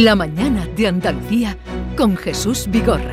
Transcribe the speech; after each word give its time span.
La 0.00 0.16
mañana 0.16 0.66
de 0.74 0.86
Andalucía 0.86 1.54
con 1.98 2.16
Jesús 2.16 2.66
Vigorra. 2.70 3.12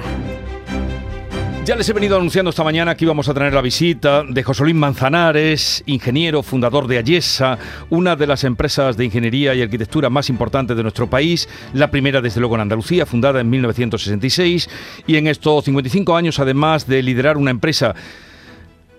Ya 1.66 1.76
les 1.76 1.90
he 1.90 1.94
venido 1.94 2.16
anunciando 2.16 2.52
esta 2.52 2.64
mañana 2.64 2.96
que 2.96 3.04
íbamos 3.04 3.28
a 3.28 3.34
tener 3.34 3.54
la 3.54 3.62
visita 3.62 4.24
de 4.24 4.42
José 4.44 4.64
Luis 4.64 4.76
Manzanares, 4.76 5.84
ingeniero, 5.88 6.42
fundador 6.42 6.88
de 6.88 7.00
Ayesa, 7.00 7.60
una 7.90 8.16
de 8.16 8.28
las 8.28 8.46
empresas 8.46 8.96
de 8.96 9.04
ingeniería 9.04 9.54
y 9.56 9.62
arquitectura 9.62 10.10
más 10.10 10.30
importantes 10.30 10.78
de 10.78 10.84
nuestro 10.84 11.10
país, 11.10 11.50
la 11.74 11.92
primera 11.92 12.22
desde 12.22 12.40
luego 12.40 12.56
en 12.56 12.62
Andalucía, 12.62 13.06
fundada 13.06 13.42
en 13.42 13.50
1966, 13.50 14.70
y 15.06 15.18
en 15.18 15.28
estos 15.28 15.66
55 15.66 16.16
años 16.16 16.40
además 16.40 16.88
de 16.88 17.04
liderar 17.04 17.36
una 17.36 17.52
empresa, 17.52 17.94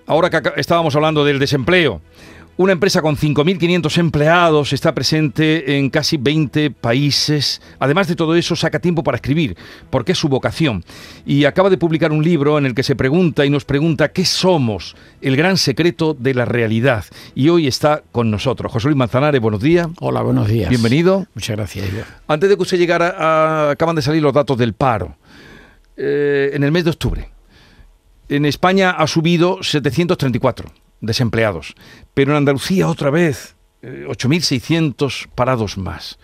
ahora 0.07 0.29
que 0.29 0.53
estábamos 0.61 0.95
hablando 0.97 1.25
del 1.25 1.39
desempleo, 1.39 2.03
una 2.61 2.73
empresa 2.73 3.01
con 3.01 3.17
5.500 3.17 3.97
empleados 3.97 4.75
está 4.75 4.95
presente 4.95 5.79
en 5.79 5.89
casi 5.89 6.19
20 6.19 6.71
países. 6.71 7.63
Además 7.79 8.07
de 8.07 8.17
todo 8.17 8.35
eso, 8.35 8.55
saca 8.55 8.81
tiempo 8.81 9.03
para 9.03 9.17
escribir, 9.17 9.57
porque 9.89 10.13
es 10.13 10.19
su 10.19 10.29
vocación. 10.29 10.85
Y 11.25 11.47
acaba 11.47 11.71
de 11.71 11.79
publicar 11.79 12.13
un 12.13 12.23
libro 12.23 12.59
en 12.59 12.67
el 12.67 12.75
que 12.75 12.83
se 12.83 12.95
pregunta 12.95 13.47
y 13.47 13.51
nos 13.51 13.65
pregunta 13.65 14.13
qué 14.13 14.27
somos, 14.27 14.95
el 15.23 15.39
gran 15.39 15.57
secreto 15.57 16.13
de 16.13 16.35
la 16.35 16.45
realidad. 16.45 17.07
Y 17.35 17.49
hoy 17.49 17.67
está 17.67 18.03
con 18.13 18.31
nosotros. 18.31 18.71
José 18.71 18.89
Luis 18.89 18.99
Manzanares, 18.99 19.41
buenos 19.41 19.63
días. 19.63 19.89
Hola, 19.99 20.21
buenos 20.21 20.47
días. 20.47 20.69
Bienvenido. 20.69 21.27
Muchas 21.35 21.57
gracias. 21.57 21.89
Antes 22.29 22.51
de 22.51 22.57
que 22.57 22.63
usted 22.63 22.77
llegara, 22.77 23.71
acaban 23.71 23.97
de 23.97 24.03
salir 24.03 24.21
los 24.21 24.35
datos 24.35 24.59
del 24.59 24.75
paro. 24.75 25.17
Eh, 25.97 26.51
en 26.53 26.63
el 26.63 26.73
mes 26.73 26.85
de 26.85 26.91
octubre. 26.91 27.31
En 28.29 28.45
España 28.45 28.91
ha 28.91 29.07
subido 29.07 29.63
734 29.63 30.90
desempleados. 31.01 31.75
Pero 32.15 32.33
en 32.33 32.39
Andalucía 32.39 32.89
otra 32.89 33.11
vez, 33.11 33.57
8.600 33.83 35.25
eh, 35.25 35.31
parados 35.35 35.79
más. 35.79 36.19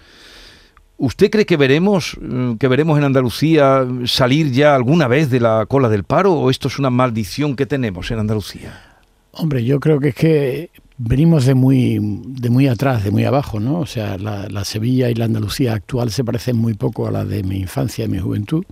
¿Usted 0.98 1.30
cree 1.30 1.44
que 1.44 1.58
veremos, 1.58 2.16
mm, 2.20 2.54
que 2.54 2.68
veremos 2.68 2.96
en 2.96 3.04
Andalucía 3.04 3.86
salir 4.06 4.50
ya 4.50 4.74
alguna 4.74 5.08
vez 5.08 5.28
de 5.30 5.40
la 5.40 5.66
cola 5.66 5.88
del 5.88 6.04
paro 6.04 6.32
o 6.32 6.50
esto 6.50 6.68
es 6.68 6.78
una 6.78 6.90
maldición 6.90 7.54
que 7.54 7.66
tenemos 7.66 8.10
en 8.10 8.18
Andalucía? 8.18 9.00
Hombre, 9.32 9.62
yo 9.64 9.78
creo 9.78 10.00
que 10.00 10.08
es 10.08 10.14
que 10.14 10.70
venimos 10.96 11.44
de 11.44 11.54
muy, 11.54 11.98
de 12.00 12.48
muy 12.48 12.66
atrás, 12.68 13.04
de 13.04 13.10
muy 13.10 13.24
abajo, 13.24 13.60
¿no? 13.60 13.80
O 13.80 13.86
sea, 13.86 14.16
la, 14.16 14.48
la 14.48 14.64
Sevilla 14.64 15.10
y 15.10 15.14
la 15.14 15.26
Andalucía 15.26 15.74
actual 15.74 16.10
se 16.10 16.24
parecen 16.24 16.56
muy 16.56 16.72
poco 16.72 17.06
a 17.06 17.10
la 17.10 17.26
de 17.26 17.42
mi 17.42 17.58
infancia 17.58 18.06
y 18.06 18.08
mi 18.08 18.18
juventud. 18.18 18.64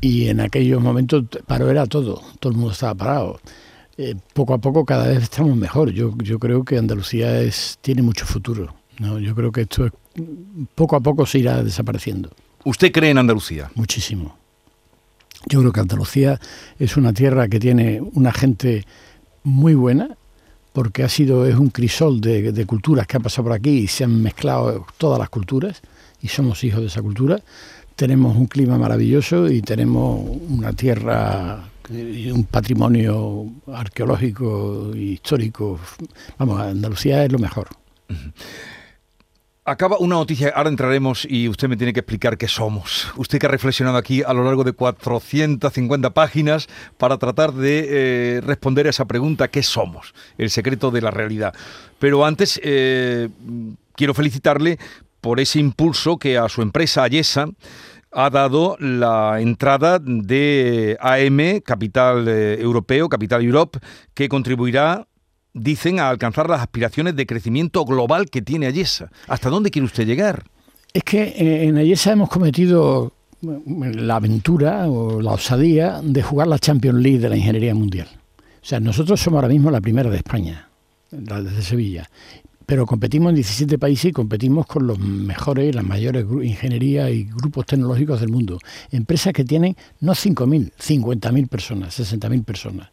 Y 0.00 0.28
en 0.28 0.40
aquellos 0.40 0.82
momentos 0.82 1.24
paro 1.46 1.70
era 1.70 1.86
todo, 1.86 2.20
todo 2.40 2.52
el 2.52 2.58
mundo 2.58 2.72
estaba 2.72 2.94
parado. 2.96 3.40
Eh, 3.98 4.14
poco 4.34 4.52
a 4.52 4.58
poco 4.58 4.84
cada 4.84 5.08
vez 5.08 5.22
estamos 5.22 5.56
mejor. 5.56 5.90
Yo, 5.90 6.14
yo 6.18 6.38
creo 6.38 6.64
que 6.64 6.76
Andalucía 6.76 7.40
es, 7.40 7.78
tiene 7.80 8.02
mucho 8.02 8.26
futuro. 8.26 8.74
¿no? 8.98 9.18
Yo 9.18 9.34
creo 9.34 9.52
que 9.52 9.62
esto 9.62 9.90
poco 10.74 10.96
a 10.96 11.00
poco 11.00 11.26
se 11.26 11.38
irá 11.38 11.62
desapareciendo. 11.62 12.30
¿Usted 12.64 12.92
cree 12.92 13.10
en 13.10 13.18
Andalucía? 13.18 13.70
Muchísimo. 13.74 14.36
Yo 15.48 15.60
creo 15.60 15.72
que 15.72 15.80
Andalucía 15.80 16.40
es 16.78 16.96
una 16.96 17.12
tierra 17.12 17.48
que 17.48 17.60
tiene 17.60 18.00
una 18.00 18.32
gente 18.32 18.84
muy 19.44 19.74
buena, 19.74 20.16
porque 20.72 21.04
ha 21.04 21.08
sido, 21.08 21.46
es 21.46 21.54
un 21.54 21.70
crisol 21.70 22.20
de, 22.20 22.52
de 22.52 22.66
culturas 22.66 23.06
que 23.06 23.16
han 23.16 23.22
pasado 23.22 23.44
por 23.44 23.52
aquí 23.52 23.70
y 23.70 23.86
se 23.86 24.04
han 24.04 24.20
mezclado 24.22 24.84
todas 24.98 25.18
las 25.18 25.30
culturas 25.30 25.80
y 26.20 26.28
somos 26.28 26.64
hijos 26.64 26.80
de 26.80 26.88
esa 26.88 27.00
cultura. 27.00 27.40
Tenemos 27.96 28.36
un 28.36 28.46
clima 28.46 28.76
maravilloso 28.76 29.50
y 29.50 29.62
tenemos 29.62 30.20
una 30.50 30.74
tierra 30.74 31.64
y 31.88 32.30
un 32.30 32.44
patrimonio 32.44 33.46
arqueológico 33.72 34.92
e 34.94 34.98
histórico. 34.98 35.80
Vamos, 36.36 36.60
Andalucía 36.60 37.24
es 37.24 37.32
lo 37.32 37.38
mejor. 37.38 37.68
Acaba 39.64 39.96
una 39.98 40.16
noticia, 40.16 40.52
ahora 40.54 40.68
entraremos 40.68 41.26
y 41.28 41.48
usted 41.48 41.68
me 41.68 41.76
tiene 41.76 41.92
que 41.92 42.00
explicar 42.00 42.36
qué 42.36 42.48
somos. 42.48 43.08
Usted 43.16 43.38
que 43.38 43.46
ha 43.46 43.50
reflexionado 43.50 43.96
aquí 43.96 44.22
a 44.22 44.34
lo 44.34 44.44
largo 44.44 44.62
de 44.62 44.72
450 44.74 46.10
páginas 46.10 46.68
para 46.98 47.16
tratar 47.16 47.54
de 47.54 47.86
eh, 47.88 48.40
responder 48.42 48.86
a 48.86 48.90
esa 48.90 49.06
pregunta, 49.06 49.48
¿qué 49.48 49.62
somos? 49.62 50.14
El 50.36 50.50
secreto 50.50 50.90
de 50.90 51.00
la 51.00 51.10
realidad. 51.10 51.54
Pero 51.98 52.26
antes, 52.26 52.60
eh, 52.62 53.28
quiero 53.96 54.14
felicitarle 54.14 54.78
por 55.26 55.40
ese 55.40 55.58
impulso 55.58 56.18
que 56.18 56.38
a 56.38 56.48
su 56.48 56.62
empresa 56.62 57.02
Ayesa 57.02 57.48
ha 58.12 58.30
dado 58.30 58.76
la 58.78 59.40
entrada 59.40 59.98
de 59.98 60.96
AM, 61.00 61.62
Capital 61.62 62.28
eh, 62.28 62.60
Europeo, 62.60 63.08
Capital 63.08 63.42
Europe, 63.42 63.80
que 64.14 64.28
contribuirá 64.28 65.08
dicen 65.52 65.98
a 65.98 66.10
alcanzar 66.10 66.48
las 66.48 66.60
aspiraciones 66.60 67.16
de 67.16 67.26
crecimiento 67.26 67.84
global 67.84 68.30
que 68.30 68.40
tiene 68.40 68.66
Ayesa. 68.68 69.10
¿Hasta 69.26 69.50
dónde 69.50 69.72
quiere 69.72 69.86
usted 69.86 70.06
llegar? 70.06 70.44
Es 70.92 71.02
que 71.02 71.24
eh, 71.24 71.64
en 71.64 71.76
Ayesa 71.76 72.12
hemos 72.12 72.28
cometido 72.28 73.12
la 73.42 74.14
aventura 74.14 74.88
o 74.88 75.20
la 75.20 75.32
osadía 75.32 76.02
de 76.04 76.22
jugar 76.22 76.46
la 76.46 76.60
Champions 76.60 77.00
League 77.00 77.18
de 77.18 77.30
la 77.30 77.36
ingeniería 77.36 77.74
mundial. 77.74 78.06
O 78.62 78.64
sea, 78.64 78.78
nosotros 78.78 79.20
somos 79.20 79.38
ahora 79.38 79.52
mismo 79.52 79.72
la 79.72 79.80
primera 79.80 80.08
de 80.08 80.18
España, 80.18 80.68
la 81.10 81.42
de 81.42 81.62
Sevilla 81.62 82.08
pero 82.66 82.84
competimos 82.84 83.30
en 83.30 83.36
17 83.36 83.78
países 83.78 84.06
y 84.06 84.12
competimos 84.12 84.66
con 84.66 84.86
los 84.86 84.98
mejores, 84.98 85.74
las 85.74 85.84
mayores 85.84 86.26
ingenierías 86.42 87.10
y 87.10 87.24
grupos 87.24 87.64
tecnológicos 87.66 88.20
del 88.20 88.30
mundo. 88.30 88.58
Empresas 88.90 89.32
que 89.32 89.44
tienen 89.44 89.76
no 90.00 90.12
5.000, 90.12 90.72
50.000 90.72 91.48
personas, 91.48 91.98
60.000 91.98 92.44
personas. 92.44 92.90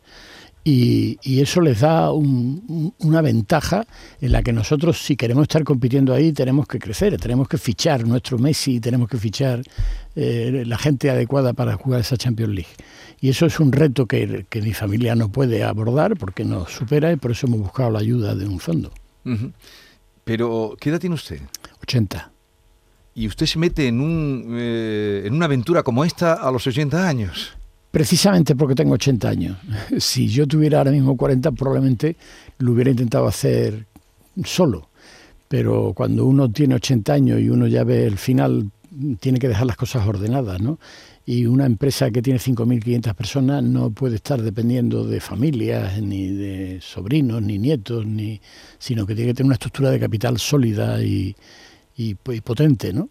Y, 0.66 1.18
eso 1.42 1.60
les 1.60 1.82
da 1.82 2.12
una 2.12 3.22
ventaja 3.22 3.86
en 4.22 4.32
la 4.32 4.42
que 4.42 4.54
nosotros, 4.54 4.98
si 4.98 5.18
queremos 5.18 5.44
estar 5.44 5.64
compitiendo 5.66 6.14
ahí, 6.14 6.32
tenemos 6.32 6.68
que 6.68 6.80
crecer, 6.80 7.18
tenemos 7.18 7.50
que 7.50 7.58
fichar 7.58 8.08
nuestro 8.08 8.38
Messi, 8.38 8.80
tenemos 8.80 9.10
que 9.10 9.18
fichar 9.18 9.62
eh, 10.16 10.64
la 10.66 10.78
gente 10.78 11.10
adecuada 11.10 11.52
para 11.52 11.76
jugar 11.76 12.00
esa 12.00 12.16
Champions 12.16 12.54
League. 12.54 12.70
Y 13.20 13.28
eso 13.28 13.46
es 13.46 13.60
un 13.60 13.74
reto 13.74 14.06
que, 14.06 14.46
que 14.50 14.62
mi 14.62 14.74
familia 14.74 15.16
no 15.16 15.30
puede 15.30 15.64
abordar 15.64 16.16
porque 16.18 16.46
nos 16.46 16.72
supera 16.72 17.12
y 17.12 17.18
por 17.18 17.32
eso 17.32 17.48
hemos 17.48 17.60
buscado 17.60 17.92
la 17.92 18.00
ayuda 18.00 18.34
de 18.34 18.48
un 18.48 18.60
fondo. 18.60 18.92
Pero, 20.24 20.76
¿qué 20.80 20.90
edad 20.90 21.00
tiene 21.00 21.16
usted? 21.16 21.42
80. 21.82 22.32
¿Y 23.16 23.28
usted 23.28 23.46
se 23.46 23.60
mete 23.60 23.88
en, 23.88 24.02
un, 24.02 24.56
eh, 24.58 25.24
en 25.26 25.34
una 25.34 25.46
aventura 25.46 25.84
como 25.84 26.04
esta 26.04 26.34
a 26.34 26.52
los 26.52 26.66
80 26.66 27.08
años? 27.08 27.56
Precisamente 27.92 28.56
porque 28.56 28.74
tengo 28.74 28.94
80 28.96 29.30
años. 29.30 29.58
Si 30.00 30.28
yo 30.28 30.48
tuviera 30.48 30.80
ahora 30.80 30.92
mismo 30.92 31.16
40, 31.16 31.52
probablemente 31.52 32.16
lo 32.58 32.72
hubiera 32.72 32.90
intentado 32.90 33.28
hacer 33.28 33.86
solo. 34.44 34.90
Pero 35.48 35.94
cuando 35.94 36.26
uno 36.26 36.50
tiene 36.50 36.76
80 36.76 37.14
años 37.14 37.40
y 37.40 37.50
uno 37.50 37.68
ya 37.68 37.84
ve 37.84 38.08
el 38.08 38.18
final, 38.18 38.72
tiene 39.20 39.38
que 39.38 39.48
dejar 39.48 39.68
las 39.68 39.78
cosas 39.78 40.08
ordenadas, 40.08 40.60
¿no? 40.60 40.80
Y 41.26 41.46
una 41.46 41.66
empresa 41.66 42.12
que 42.12 42.22
tiene 42.22 42.40
5.500 42.40 43.14
personas 43.14 43.64
no 43.64 43.92
puede 43.92 44.16
estar 44.16 44.42
dependiendo 44.42 45.06
de 45.06 45.22
familias, 45.22 46.02
ni 46.02 46.28
de 46.28 46.80
sobrinos, 46.82 47.42
ni 47.42 47.58
nietos, 47.58 48.06
ni, 48.06 48.42
sino 48.78 49.06
que 49.06 49.16
tiene 49.16 49.32
que 49.32 49.36
tener 49.36 49.48
una 49.48 49.56
estructura 49.56 49.90
de 49.90 50.00
capital 50.00 50.38
sólida 50.38 51.02
y, 51.02 51.36
y, 51.96 52.16
potente, 52.16 52.92
¿no? 52.92 53.10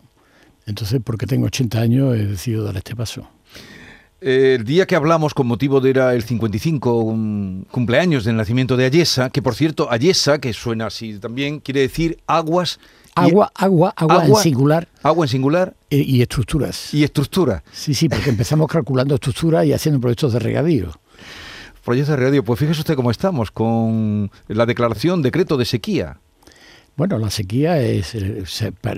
Entonces, 0.66 1.00
porque 1.02 1.26
tengo 1.26 1.46
80 1.46 1.80
años, 1.80 2.14
he 2.14 2.26
decidido 2.26 2.64
dar 2.64 2.76
este 2.76 2.94
paso. 2.94 3.26
El 4.20 4.62
día 4.64 4.86
que 4.86 4.94
hablamos 4.94 5.34
con 5.34 5.48
motivo 5.48 5.80
de 5.80 5.90
era 5.90 6.14
el 6.14 6.22
55 6.22 7.16
cumpleaños 7.72 8.24
del 8.24 8.36
nacimiento 8.36 8.76
de 8.76 8.84
Ayesa, 8.84 9.30
que 9.30 9.42
por 9.42 9.56
cierto, 9.56 9.90
Ayesa, 9.90 10.38
que 10.38 10.52
suena 10.52 10.86
así 10.86 11.18
también, 11.18 11.58
quiere 11.58 11.80
decir 11.80 12.18
aguas 12.28 12.78
Agua, 13.14 13.52
agua, 13.54 13.92
agua, 13.96 14.24
en 14.26 14.34
singular. 14.36 14.88
Agua 15.02 15.26
en 15.26 15.28
singular. 15.28 15.74
Y, 15.90 16.22
estructuras. 16.22 16.94
Y 16.94 17.04
estructuras. 17.04 17.62
Sí, 17.70 17.94
sí, 17.94 18.08
porque 18.08 18.30
empezamos 18.30 18.68
calculando 18.68 19.14
estructuras 19.14 19.66
y 19.66 19.72
haciendo 19.72 20.00
proyectos 20.00 20.32
de 20.32 20.38
regadío. 20.38 20.90
Proyectos 21.84 22.10
de 22.12 22.16
regadío. 22.16 22.44
Pues 22.44 22.58
fíjese 22.58 22.80
usted 22.80 22.96
cómo 22.96 23.10
estamos 23.10 23.50
con 23.50 24.30
la 24.48 24.64
declaración, 24.64 25.20
decreto 25.20 25.56
de 25.56 25.66
sequía. 25.66 26.18
Bueno, 26.96 27.18
la 27.18 27.30
sequía 27.30 27.80
es. 27.80 28.14
Eh, 28.14 28.44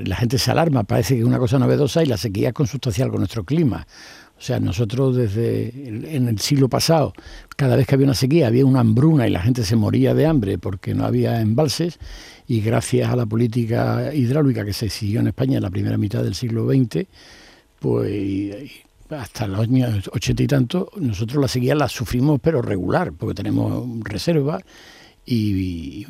la 0.05 0.17
gente 0.17 0.39
se 0.39 0.51
alarma, 0.51 0.85
parece 0.85 1.15
que 1.15 1.21
es 1.21 1.27
una 1.27 1.39
cosa 1.39 1.59
novedosa 1.59 2.03
y 2.03 2.07
la 2.07 2.17
sequía 2.17 2.49
es 2.49 2.55
consustancial 2.55 3.09
con 3.09 3.19
nuestro 3.19 3.45
clima. 3.45 3.87
O 4.37 4.43
sea, 4.47 4.61
nosotros 4.61 5.17
desde 5.17 5.69
en 5.89 6.29
el 6.29 6.39
siglo 6.39 6.69
pasado, 6.69 7.15
cada 7.57 7.77
vez 7.77 7.87
que 7.87 7.95
había 7.95 8.07
una 8.07 8.15
sequía, 8.15 8.49
había 8.49 8.67
una 8.67 8.81
hambruna 8.81 9.27
y 9.27 9.31
la 9.31 9.41
gente 9.41 9.65
se 9.65 9.77
moría 9.77 10.13
de 10.13 10.27
hambre 10.27 10.59
porque 10.59 10.95
no 10.95 11.07
había 11.07 11.41
embalses 11.41 11.99
y 12.47 12.61
gracias 12.61 13.11
a 13.11 13.17
la 13.17 13.27
política 13.27 14.13
hidráulica 14.13 14.65
que 14.65 14.73
se 14.73 14.91
siguió 14.91 15.21
en 15.21 15.29
España 15.29 15.57
en 15.57 15.63
la 15.63 15.71
primera 15.71 15.97
mitad 15.97 16.23
del 16.23 16.35
siglo 16.35 16.67
XX, 16.67 17.07
pues 17.79 18.85
hasta 19.11 19.47
los 19.47 19.61
años 19.61 20.11
ochenta 20.13 20.43
y 20.43 20.47
tanto, 20.47 20.91
nosotros 20.97 21.41
la 21.41 21.49
sequía 21.49 21.75
la 21.75 21.89
sufrimos 21.89 22.41
pero 22.43 22.61
regular, 22.61 23.13
porque 23.13 23.35
tenemos 23.35 23.87
reservas 24.03 24.63
y, 25.27 26.05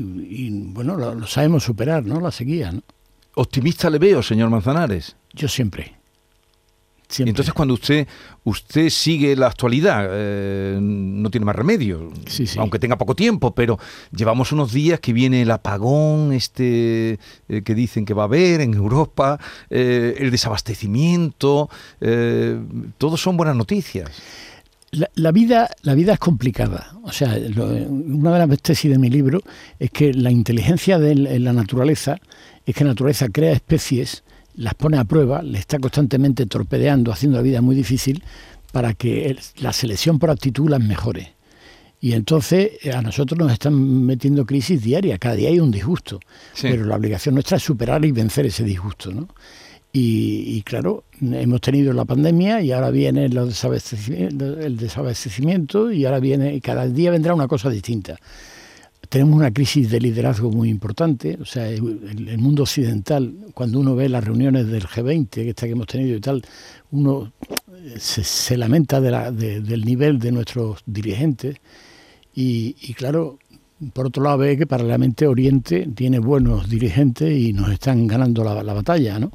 bueno, 0.72 0.96
lo, 0.96 1.26
sabemos 1.26 1.62
superar, 1.62 2.04
¿no? 2.04 2.20
La 2.20 2.32
sequía, 2.32 2.72
¿no? 2.72 2.82
Optimista 3.36 3.90
le 3.90 3.98
veo, 3.98 4.22
señor 4.22 4.50
Manzanares. 4.50 5.16
Yo 5.32 5.48
siempre. 5.48 5.94
Entonces 7.18 7.54
cuando 7.54 7.74
usted 7.74 8.06
usted 8.44 8.88
sigue 8.90 9.36
la 9.36 9.46
actualidad, 9.46 10.06
eh, 10.10 10.78
no 10.80 11.30
tiene 11.30 11.46
más 11.46 11.56
remedio, 11.56 12.12
aunque 12.58 12.78
tenga 12.78 12.98
poco 12.98 13.14
tiempo, 13.14 13.54
pero 13.54 13.78
llevamos 14.14 14.52
unos 14.52 14.72
días 14.72 15.00
que 15.00 15.12
viene 15.12 15.42
el 15.42 15.50
apagón 15.50 16.32
este 16.32 17.18
eh, 17.48 17.62
que 17.62 17.74
dicen 17.74 18.04
que 18.04 18.14
va 18.14 18.22
a 18.22 18.26
haber 18.26 18.60
en 18.60 18.74
Europa, 18.74 19.38
eh, 19.70 20.16
el 20.18 20.30
desabastecimiento, 20.30 21.68
todos 22.98 23.20
son 23.20 23.36
buenas 23.36 23.56
noticias. 23.56 24.10
La, 25.16 25.32
vida, 25.32 25.70
la 25.82 25.94
vida 25.94 26.12
es 26.12 26.18
complicada. 26.20 26.92
O 27.02 27.10
sea, 27.10 27.36
una 27.56 28.38
de 28.38 28.46
las 28.46 28.62
tesis 28.62 28.90
de 28.90 28.98
mi 28.98 29.10
libro 29.10 29.40
es 29.80 29.90
que 29.90 30.12
la 30.12 30.30
inteligencia 30.30 30.98
de 30.98 31.16
la 31.40 31.52
naturaleza 31.52 32.18
es 32.64 32.74
que 32.74 32.84
la 32.84 32.90
naturaleza 32.90 33.28
crea 33.28 33.52
especies 33.52 34.22
las 34.56 34.74
pone 34.74 34.98
a 34.98 35.04
prueba, 35.04 35.42
le 35.42 35.58
está 35.58 35.78
constantemente 35.78 36.46
torpedeando, 36.46 37.12
haciendo 37.12 37.38
la 37.38 37.42
vida 37.42 37.60
muy 37.60 37.74
difícil 37.76 38.22
para 38.72 38.94
que 38.94 39.36
la 39.58 39.72
selección 39.72 40.18
por 40.18 40.30
actitud 40.30 40.68
las 40.68 40.80
mejore. 40.80 41.34
Y 42.00 42.12
entonces 42.12 42.72
eh, 42.82 42.92
a 42.92 43.00
nosotros 43.00 43.38
nos 43.38 43.52
están 43.52 44.04
metiendo 44.04 44.44
crisis 44.44 44.82
diarias, 44.82 45.18
cada 45.18 45.36
día 45.36 45.48
hay 45.48 45.60
un 45.60 45.70
disgusto, 45.70 46.20
pero 46.60 46.84
la 46.84 46.96
obligación 46.96 47.34
nuestra 47.34 47.56
es 47.56 47.62
superar 47.62 48.04
y 48.04 48.12
vencer 48.12 48.46
ese 48.46 48.64
disgusto. 48.64 49.10
¿no? 49.12 49.28
Y, 49.96 50.60
claro, 50.62 51.04
hemos 51.20 51.60
tenido 51.60 51.92
la 51.92 52.04
pandemia 52.04 52.60
y 52.60 52.72
ahora 52.72 52.90
viene 52.90 53.26
el 53.26 54.76
desabastecimiento 54.76 55.92
y 55.92 56.04
ahora 56.04 56.18
viene, 56.18 56.52
y 56.52 56.60
cada 56.60 56.88
día 56.88 57.12
vendrá 57.12 57.32
una 57.32 57.46
cosa 57.46 57.70
distinta 57.70 58.18
tenemos 59.08 59.36
una 59.36 59.52
crisis 59.52 59.90
de 59.90 60.00
liderazgo 60.00 60.50
muy 60.50 60.68
importante. 60.68 61.38
O 61.40 61.44
sea, 61.44 61.68
el, 61.68 62.38
mundo 62.38 62.62
occidental, 62.62 63.34
cuando 63.54 63.80
uno 63.80 63.94
ve 63.94 64.08
las 64.08 64.24
reuniones 64.24 64.66
del 64.68 64.86
G20 64.86 65.28
que, 65.28 65.54
que 65.54 65.70
hemos 65.70 65.86
tenido 65.86 66.16
y 66.16 66.20
tal, 66.20 66.42
uno 66.92 67.32
eh, 67.76 67.96
se, 67.98 68.56
lamenta 68.56 69.00
del 69.00 69.84
nivel 69.84 70.18
de 70.18 70.32
nuestros 70.32 70.82
dirigentes. 70.86 71.56
Y, 72.34 72.94
claro, 72.94 73.38
por 73.92 74.06
otro 74.06 74.22
lado 74.22 74.38
ve 74.38 74.56
que 74.56 74.66
paralelamente 74.66 75.26
Oriente 75.26 75.88
tiene 75.94 76.18
buenos 76.18 76.68
dirigentes 76.68 77.32
y 77.32 77.52
nos 77.52 77.70
están 77.70 78.06
ganando 78.06 78.42
la, 78.42 78.74
batalla, 78.74 79.18
¿no? 79.18 79.30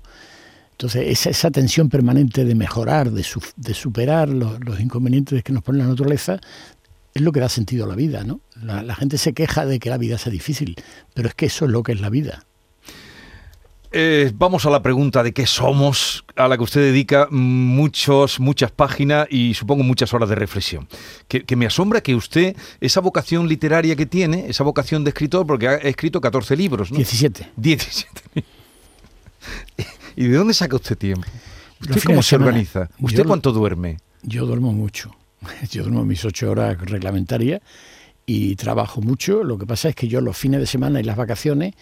Entonces, 0.71 1.07
esa, 1.07 1.29
esa, 1.29 1.51
tensión 1.51 1.89
permanente 1.89 2.45
de 2.45 2.55
mejorar, 2.55 3.11
de, 3.11 3.25
de 3.57 3.73
superar 3.73 4.29
los, 4.29 4.63
los, 4.63 4.79
inconvenientes 4.79 5.43
que 5.43 5.51
nos 5.51 5.61
pone 5.61 5.79
la 5.79 5.87
naturaleza, 5.87 6.39
es 7.13 7.21
lo 7.21 7.31
que 7.31 7.39
da 7.39 7.49
sentido 7.49 7.85
a 7.85 7.87
la 7.87 7.95
vida, 7.95 8.23
¿no? 8.23 8.41
La, 8.61 8.95
gente 8.95 9.17
se 9.17 9.33
queja 9.33 9.65
de 9.65 9.79
que 9.79 9.89
la 9.89 9.97
vida 9.97 10.17
sea 10.17 10.31
difícil, 10.31 10.75
pero 11.13 11.27
es 11.27 11.35
que 11.35 11.47
eso 11.47 11.65
es 11.65 11.71
lo 11.71 11.83
que 11.83 11.93
es 11.93 12.01
la 12.01 12.09
vida. 12.09 12.45
Eh, 13.91 14.31
vamos 14.35 14.67
a 14.67 14.69
la 14.69 14.83
pregunta 14.83 15.23
de 15.23 15.33
qué 15.33 15.47
somos, 15.47 16.23
a 16.35 16.47
la 16.47 16.57
que 16.57 16.63
usted 16.63 16.81
dedica 16.81 17.27
muchos, 17.31 18.39
muchas 18.39 18.69
páginas 18.69 19.27
y 19.31 19.55
supongo 19.55 19.83
muchas 19.83 20.13
horas 20.13 20.29
de 20.29 20.35
reflexión. 20.35 20.87
Que, 21.27 21.55
me 21.55 21.65
asombra 21.65 22.01
que 22.01 22.13
usted, 22.13 22.55
esa 22.79 23.01
vocación 23.01 23.47
literaria 23.47 23.95
que 23.95 24.05
tiene, 24.05 24.47
esa 24.47 24.63
vocación 24.63 25.03
de 25.03 25.09
escritor, 25.09 25.47
porque 25.47 25.67
ha 25.67 25.75
escrito 25.77 26.21
14 26.21 26.55
libros, 26.55 26.91
¿no? 26.91 26.97
17. 26.97 27.51
17. 27.55 28.21
¿Y 30.15 30.27
de 30.27 30.37
dónde 30.37 30.53
saca 30.53 30.75
usted 30.75 30.95
tiempo? 30.95 31.25
¿Usted 31.81 32.03
cómo 32.03 32.21
se 32.21 32.35
organiza? 32.35 32.89
¿Usted 32.99 33.25
cuánto 33.25 33.51
duerme? 33.51 33.97
Yo 34.21 34.45
duermo 34.45 34.71
mucho. 34.71 35.15
Yo 35.71 35.83
duermo 35.83 36.05
mis 36.05 36.23
ocho 36.25 36.51
horas 36.51 36.79
reglamentarias 36.79 37.61
y 38.25 38.55
trabajo 38.55 39.01
mucho. 39.01 39.43
Lo 39.43 39.57
que 39.57 39.65
pasa 39.65 39.89
es 39.89 39.95
que 39.95 40.07
yo 40.07 40.21
los 40.21 40.37
fines 40.37 40.59
de 40.59 40.67
semana 40.67 40.99
y 40.99 41.03
las 41.03 41.17
vacaciones 41.17 41.73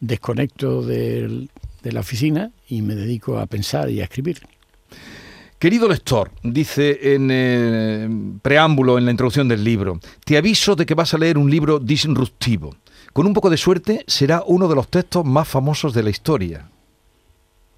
desconecto 0.00 0.82
de, 0.82 1.48
la 1.82 2.00
oficina 2.00 2.50
y 2.68 2.82
me 2.82 2.94
dedico 2.94 3.38
a 3.38 3.46
pensar 3.46 3.90
y 3.90 4.00
a 4.00 4.04
escribir. 4.04 4.40
Querido 5.58 5.88
lector, 5.88 6.30
dice 6.42 7.14
en 7.14 7.30
el 7.30 8.38
preámbulo, 8.40 8.96
en 8.96 9.04
la 9.04 9.10
introducción 9.10 9.46
del 9.46 9.62
libro, 9.62 10.00
te 10.24 10.38
aviso 10.38 10.74
de 10.74 10.86
que 10.86 10.94
vas 10.94 11.12
a 11.12 11.18
leer 11.18 11.36
un 11.36 11.50
libro 11.50 11.78
disruptivo. 11.78 12.74
Con 13.12 13.26
un 13.26 13.34
poco 13.34 13.50
de 13.50 13.58
suerte 13.58 14.04
será 14.06 14.42
uno 14.46 14.68
de 14.68 14.74
los 14.74 14.88
textos 14.88 15.24
más 15.26 15.46
famosos 15.46 15.92
de 15.92 16.02
la 16.02 16.10
historia. 16.10 16.70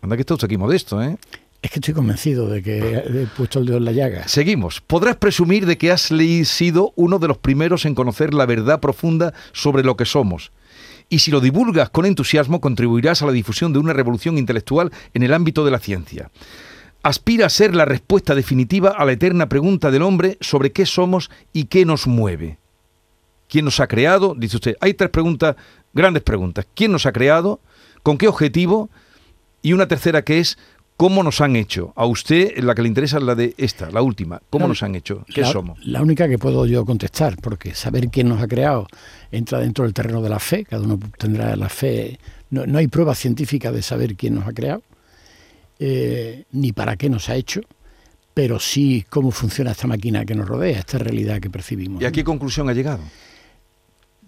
Anda 0.00 0.14
que 0.16 0.20
está 0.20 0.34
usted 0.34 0.46
aquí 0.46 0.56
modesto, 0.56 1.02
¿eh? 1.02 1.16
Es 1.62 1.70
que 1.70 1.78
estoy 1.78 1.94
convencido 1.94 2.48
de 2.48 2.60
que 2.60 2.78
he 2.78 3.28
puesto 3.36 3.60
el 3.60 3.66
dedo 3.66 3.78
en 3.78 3.84
la 3.84 3.92
llaga. 3.92 4.26
Seguimos. 4.26 4.80
Podrás 4.80 5.16
presumir 5.16 5.64
de 5.64 5.78
que 5.78 5.92
has 5.92 6.10
sido 6.44 6.92
uno 6.96 7.20
de 7.20 7.28
los 7.28 7.38
primeros 7.38 7.84
en 7.84 7.94
conocer 7.94 8.34
la 8.34 8.46
verdad 8.46 8.80
profunda 8.80 9.32
sobre 9.52 9.84
lo 9.84 9.96
que 9.96 10.04
somos. 10.04 10.50
Y 11.08 11.20
si 11.20 11.30
lo 11.30 11.40
divulgas 11.40 11.90
con 11.90 12.04
entusiasmo, 12.04 12.60
contribuirás 12.60 13.22
a 13.22 13.26
la 13.26 13.32
difusión 13.32 13.72
de 13.72 13.78
una 13.78 13.92
revolución 13.92 14.38
intelectual 14.38 14.90
en 15.14 15.22
el 15.22 15.32
ámbito 15.32 15.64
de 15.64 15.70
la 15.70 15.78
ciencia. 15.78 16.30
Aspira 17.04 17.46
a 17.46 17.50
ser 17.50 17.76
la 17.76 17.84
respuesta 17.84 18.34
definitiva 18.34 18.90
a 18.90 19.04
la 19.04 19.12
eterna 19.12 19.48
pregunta 19.48 19.92
del 19.92 20.02
hombre 20.02 20.38
sobre 20.40 20.72
qué 20.72 20.84
somos 20.84 21.30
y 21.52 21.64
qué 21.64 21.84
nos 21.84 22.08
mueve. 22.08 22.58
¿Quién 23.48 23.66
nos 23.66 23.78
ha 23.78 23.86
creado? 23.86 24.34
Dice 24.36 24.56
usted. 24.56 24.76
Hay 24.80 24.94
tres 24.94 25.10
preguntas, 25.10 25.54
grandes 25.92 26.24
preguntas. 26.24 26.66
¿Quién 26.74 26.90
nos 26.90 27.06
ha 27.06 27.12
creado? 27.12 27.60
¿Con 28.02 28.18
qué 28.18 28.26
objetivo? 28.26 28.90
Y 29.60 29.74
una 29.74 29.86
tercera 29.86 30.22
que 30.22 30.40
es 30.40 30.58
¿Cómo 30.96 31.22
nos 31.22 31.40
han 31.40 31.56
hecho? 31.56 31.92
A 31.96 32.06
usted 32.06 32.58
la 32.58 32.74
que 32.74 32.82
le 32.82 32.88
interesa 32.88 33.18
es 33.18 33.24
la 33.24 33.34
de 33.34 33.54
esta, 33.56 33.90
la 33.90 34.02
última. 34.02 34.40
¿Cómo 34.50 34.68
nos 34.68 34.82
han 34.82 34.94
hecho? 34.94 35.24
¿Qué 35.26 35.44
somos? 35.44 35.84
La 35.84 36.00
única 36.00 36.28
que 36.28 36.38
puedo 36.38 36.64
yo 36.66 36.84
contestar, 36.84 37.36
porque 37.40 37.74
saber 37.74 38.08
quién 38.08 38.28
nos 38.28 38.40
ha 38.40 38.46
creado 38.46 38.86
entra 39.30 39.58
dentro 39.58 39.84
del 39.84 39.94
terreno 39.94 40.22
de 40.22 40.28
la 40.28 40.38
fe, 40.38 40.64
cada 40.64 40.82
uno 40.82 40.98
tendrá 41.18 41.56
la 41.56 41.68
fe. 41.68 42.18
No, 42.50 42.78
hay 42.78 42.86
prueba 42.86 43.14
científica 43.14 43.72
de 43.72 43.82
saber 43.82 44.14
quién 44.14 44.34
nos 44.34 44.46
ha 44.46 44.52
creado, 44.52 44.82
eh, 45.78 46.44
ni 46.52 46.72
para 46.72 46.96
qué 46.96 47.08
nos 47.08 47.28
ha 47.28 47.34
hecho, 47.34 47.62
pero 48.34 48.60
sí 48.60 49.04
cómo 49.08 49.30
funciona 49.30 49.72
esta 49.72 49.86
máquina 49.86 50.24
que 50.24 50.34
nos 50.34 50.46
rodea, 50.46 50.78
esta 50.78 50.98
realidad 50.98 51.40
que 51.40 51.50
percibimos. 51.50 52.00
¿Y 52.02 52.04
a 52.04 52.12
qué 52.12 52.22
conclusión 52.22 52.68
ha 52.68 52.74
llegado? 52.74 53.00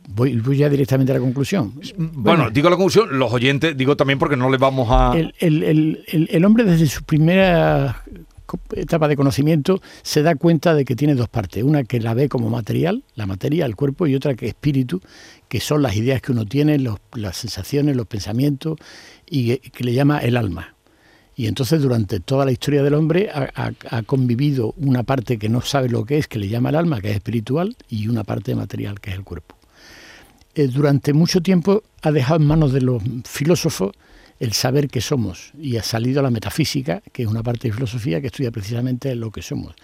Voy, 0.09 0.41
ya 0.57 0.69
directamente 0.69 1.13
a 1.13 1.15
la 1.17 1.21
conclusión. 1.21 1.73
Bueno, 1.97 2.51
digo 2.51 2.69
la 2.69 2.77
conclusión, 2.77 3.19
los 3.19 3.33
oyentes, 3.33 3.77
digo 3.77 3.97
también 3.97 4.19
porque 4.19 4.37
no 4.37 4.51
les 4.51 4.61
vamos 4.61 4.89
a... 4.91 5.15
El, 5.39 6.45
hombre 6.45 6.65
desde 6.65 6.87
su 6.87 7.03
primera 7.05 8.05
etapa 8.77 9.09
de 9.09 9.17
conocimiento 9.17 9.81
se 10.03 10.23
da 10.23 10.35
cuenta 10.35 10.75
de 10.75 10.85
que 10.85 10.95
tiene 10.95 11.15
dos 11.15 11.29
partes, 11.29 11.65
una 11.65 11.85
que 11.85 12.01
la 12.01 12.13
ve 12.13 12.29
como 12.29 12.51
material, 12.51 13.03
la 13.15 13.27
materia, 13.27 13.65
el 13.65 13.77
cuerpo, 13.77 14.07
y 14.07 14.15
otra 14.15 14.35
que 14.35 14.47
espíritu, 14.47 15.01
que 15.49 15.61
son 15.61 15.83
las 15.83 15.97
ideas 15.97 16.21
que 16.21 16.33
uno 16.33 16.45
tiene, 16.45 16.79
las 17.15 17.37
sensaciones, 17.37 17.97
los 17.97 18.07
pensamientos, 18.07 18.79
y 19.29 19.57
que, 19.57 19.85
le 19.85 19.95
llama 19.95 20.19
el 20.19 20.37
alma. 20.37 20.75
Y 21.35 21.47
entonces 21.47 21.83
durante 21.83 22.21
toda 22.21 22.45
la 22.45 22.53
historia 22.53 22.83
del 22.83 22.95
hombre 22.95 23.31
ha, 23.35 23.73
ha, 23.91 24.03
convivido 24.03 24.75
una 24.77 25.03
parte 25.03 25.39
que 25.39 25.49
no 25.49 25.63
sabe 25.63 25.89
lo 25.89 26.05
que 26.05 26.19
es, 26.19 26.29
que 26.29 26.39
le 26.39 26.49
llama 26.49 26.69
el 26.69 26.77
alma, 26.77 27.01
que 27.01 27.11
es 27.11 27.17
espiritual, 27.17 27.75
y 27.89 28.07
una 28.07 28.23
parte 28.23 28.55
material, 28.55 29.01
que 29.01 29.11
es 29.11 29.17
el 29.17 29.25
cuerpo. 29.25 29.57
Eh, 30.55 30.69
durante 30.69 31.13
mucho 31.13 31.41
tiempo 31.41 31.83
ha 32.03 32.13
dejado 32.13 32.41
en 32.41 32.47
manos 32.47 32.73
de 32.73 32.81
los 32.81 33.03
filósofos 33.25 33.93
el 34.41 34.53
saber 34.53 34.89
que 34.89 35.01
somos 35.01 35.53
y 35.59 35.77
ha 35.77 35.83
salido 35.83 36.23
la 36.23 36.31
metafísica, 36.31 37.03
que 37.13 37.23
es 37.23 37.29
una 37.29 37.43
parte 37.43 37.69
de 37.69 37.75
filosofía 37.75 38.21
que 38.21 38.29
estudia 38.29 38.51
precisamente 38.51 39.15
lo 39.15 39.31
que 39.31 39.43
somos. 39.43 39.75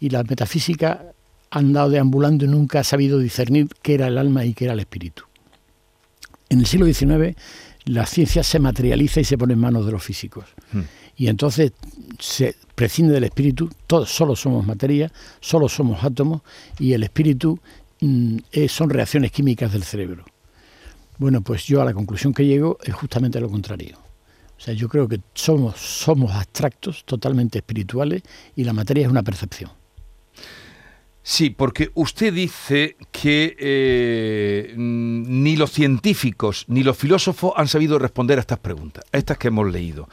Y 0.00 0.10
la 0.10 0.22
metafísica 0.22 1.12
ha 1.50 1.58
andado 1.58 1.90
deambulando 1.90 2.44
y 2.44 2.48
nunca 2.48 2.80
ha 2.80 2.84
sabido 2.84 3.18
discernir 3.18 3.68
qué 3.82 3.94
era 3.94 4.08
el 4.08 4.18
alma 4.18 4.44
y 4.44 4.54
qué 4.54 4.64
era 4.64 4.74
el 4.74 4.80
espíritu. 4.80 5.24
En 6.48 6.60
el 6.60 6.66
siglo 6.66 6.86
XIX 6.86 7.36
la 7.86 8.06
ciencia 8.06 8.42
se 8.42 8.58
materializa 8.58 9.20
y 9.20 9.24
se 9.24 9.36
pone 9.36 9.52
en 9.54 9.60
manos 9.60 9.84
de 9.86 9.92
los 9.92 10.02
físicos. 10.02 10.44
Hmm. 10.72 10.82
Y 11.16 11.28
entonces 11.28 11.72
se 12.18 12.56
prescinde 12.74 13.12
del 13.12 13.24
espíritu, 13.24 13.70
todos 13.86 14.10
solo 14.10 14.34
somos 14.34 14.66
materia, 14.66 15.12
solo 15.40 15.68
somos 15.68 16.02
átomos 16.02 16.42
y 16.78 16.92
el 16.92 17.04
espíritu 17.04 17.60
Mm, 18.00 18.38
eh, 18.52 18.68
son 18.68 18.90
reacciones 18.90 19.32
químicas 19.32 19.72
del 19.72 19.84
cerebro. 19.84 20.24
Bueno, 21.18 21.42
pues 21.42 21.64
yo 21.64 21.80
a 21.80 21.84
la 21.84 21.94
conclusión 21.94 22.34
que 22.34 22.44
llego 22.44 22.78
es 22.82 22.94
justamente 22.94 23.40
lo 23.40 23.48
contrario. 23.48 23.98
O 24.56 24.60
sea, 24.60 24.74
yo 24.74 24.88
creo 24.88 25.08
que 25.08 25.20
somos, 25.34 25.76
somos 25.76 26.32
abstractos, 26.32 27.04
totalmente 27.04 27.58
espirituales, 27.58 28.22
y 28.56 28.64
la 28.64 28.72
materia 28.72 29.04
es 29.04 29.10
una 29.10 29.22
percepción. 29.22 29.70
Sí, 31.22 31.48
porque 31.48 31.90
usted 31.94 32.34
dice 32.34 32.96
que 33.10 33.56
eh, 33.58 34.74
ni 34.76 35.56
los 35.56 35.72
científicos 35.72 36.66
ni 36.68 36.82
los 36.82 36.98
filósofos 36.98 37.54
han 37.56 37.66
sabido 37.66 37.98
responder 37.98 38.38
a 38.38 38.42
estas 38.42 38.58
preguntas, 38.58 39.04
a 39.10 39.16
estas 39.16 39.38
que 39.38 39.48
hemos 39.48 39.72
leído. 39.72 40.06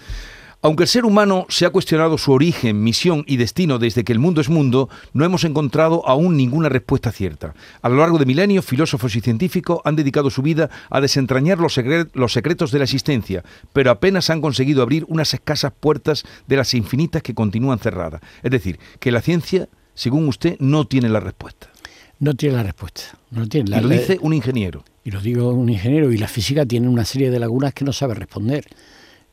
Aunque 0.63 0.83
el 0.83 0.89
ser 0.89 1.05
humano 1.05 1.47
se 1.49 1.65
ha 1.65 1.71
cuestionado 1.71 2.19
su 2.19 2.31
origen, 2.31 2.83
misión 2.83 3.23
y 3.25 3.37
destino 3.37 3.79
desde 3.79 4.03
que 4.03 4.13
el 4.13 4.19
mundo 4.19 4.41
es 4.41 4.49
mundo, 4.49 4.89
no 5.11 5.25
hemos 5.25 5.43
encontrado 5.43 6.07
aún 6.07 6.37
ninguna 6.37 6.69
respuesta 6.69 7.11
cierta. 7.11 7.55
A 7.81 7.89
lo 7.89 7.95
largo 7.95 8.19
de 8.19 8.27
milenios, 8.27 8.63
filósofos 8.63 9.15
y 9.15 9.21
científicos 9.21 9.79
han 9.85 9.95
dedicado 9.95 10.29
su 10.29 10.43
vida 10.43 10.69
a 10.91 11.01
desentrañar 11.01 11.57
los, 11.57 11.73
secretos 11.73 12.71
de 12.71 12.77
la 12.77 12.83
existencia, 12.83 13.43
pero 13.73 13.89
apenas 13.89 14.29
han 14.29 14.39
conseguido 14.39 14.83
abrir 14.83 15.03
unas 15.07 15.33
escasas 15.33 15.73
puertas 15.79 16.25
de 16.45 16.57
las 16.57 16.75
infinitas 16.75 17.23
que 17.23 17.33
continúan 17.33 17.79
cerradas. 17.79 18.21
Es 18.43 18.51
decir, 18.51 18.77
que 18.99 19.11
la 19.11 19.21
ciencia, 19.21 19.67
según 19.95 20.27
usted, 20.27 20.57
no 20.59 20.85
tiene 20.85 21.09
la 21.09 21.21
respuesta. 21.21 21.71
No 22.19 22.35
tiene 22.35 22.57
la 22.57 22.63
respuesta. 22.63 23.01
No 23.31 23.47
tiene. 23.47 23.75
y 23.75 23.81
lo 23.81 23.89
dice 23.89 24.19
un 24.21 24.35
ingeniero. 24.35 24.83
Y 25.03 25.09
lo 25.09 25.21
digo 25.21 25.49
un 25.53 25.69
ingeniero, 25.69 26.11
y 26.11 26.19
la 26.19 26.27
física 26.27 26.67
tiene 26.67 26.87
una 26.87 27.03
serie 27.03 27.31
de 27.31 27.39
lagunas 27.39 27.73
que 27.73 27.83
no 27.83 27.93
sabe 27.93 28.13
responder. 28.13 28.67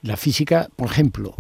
La 0.02 0.17
física, 0.17 0.69
por 0.76 0.90
ejemplo, 0.90 1.35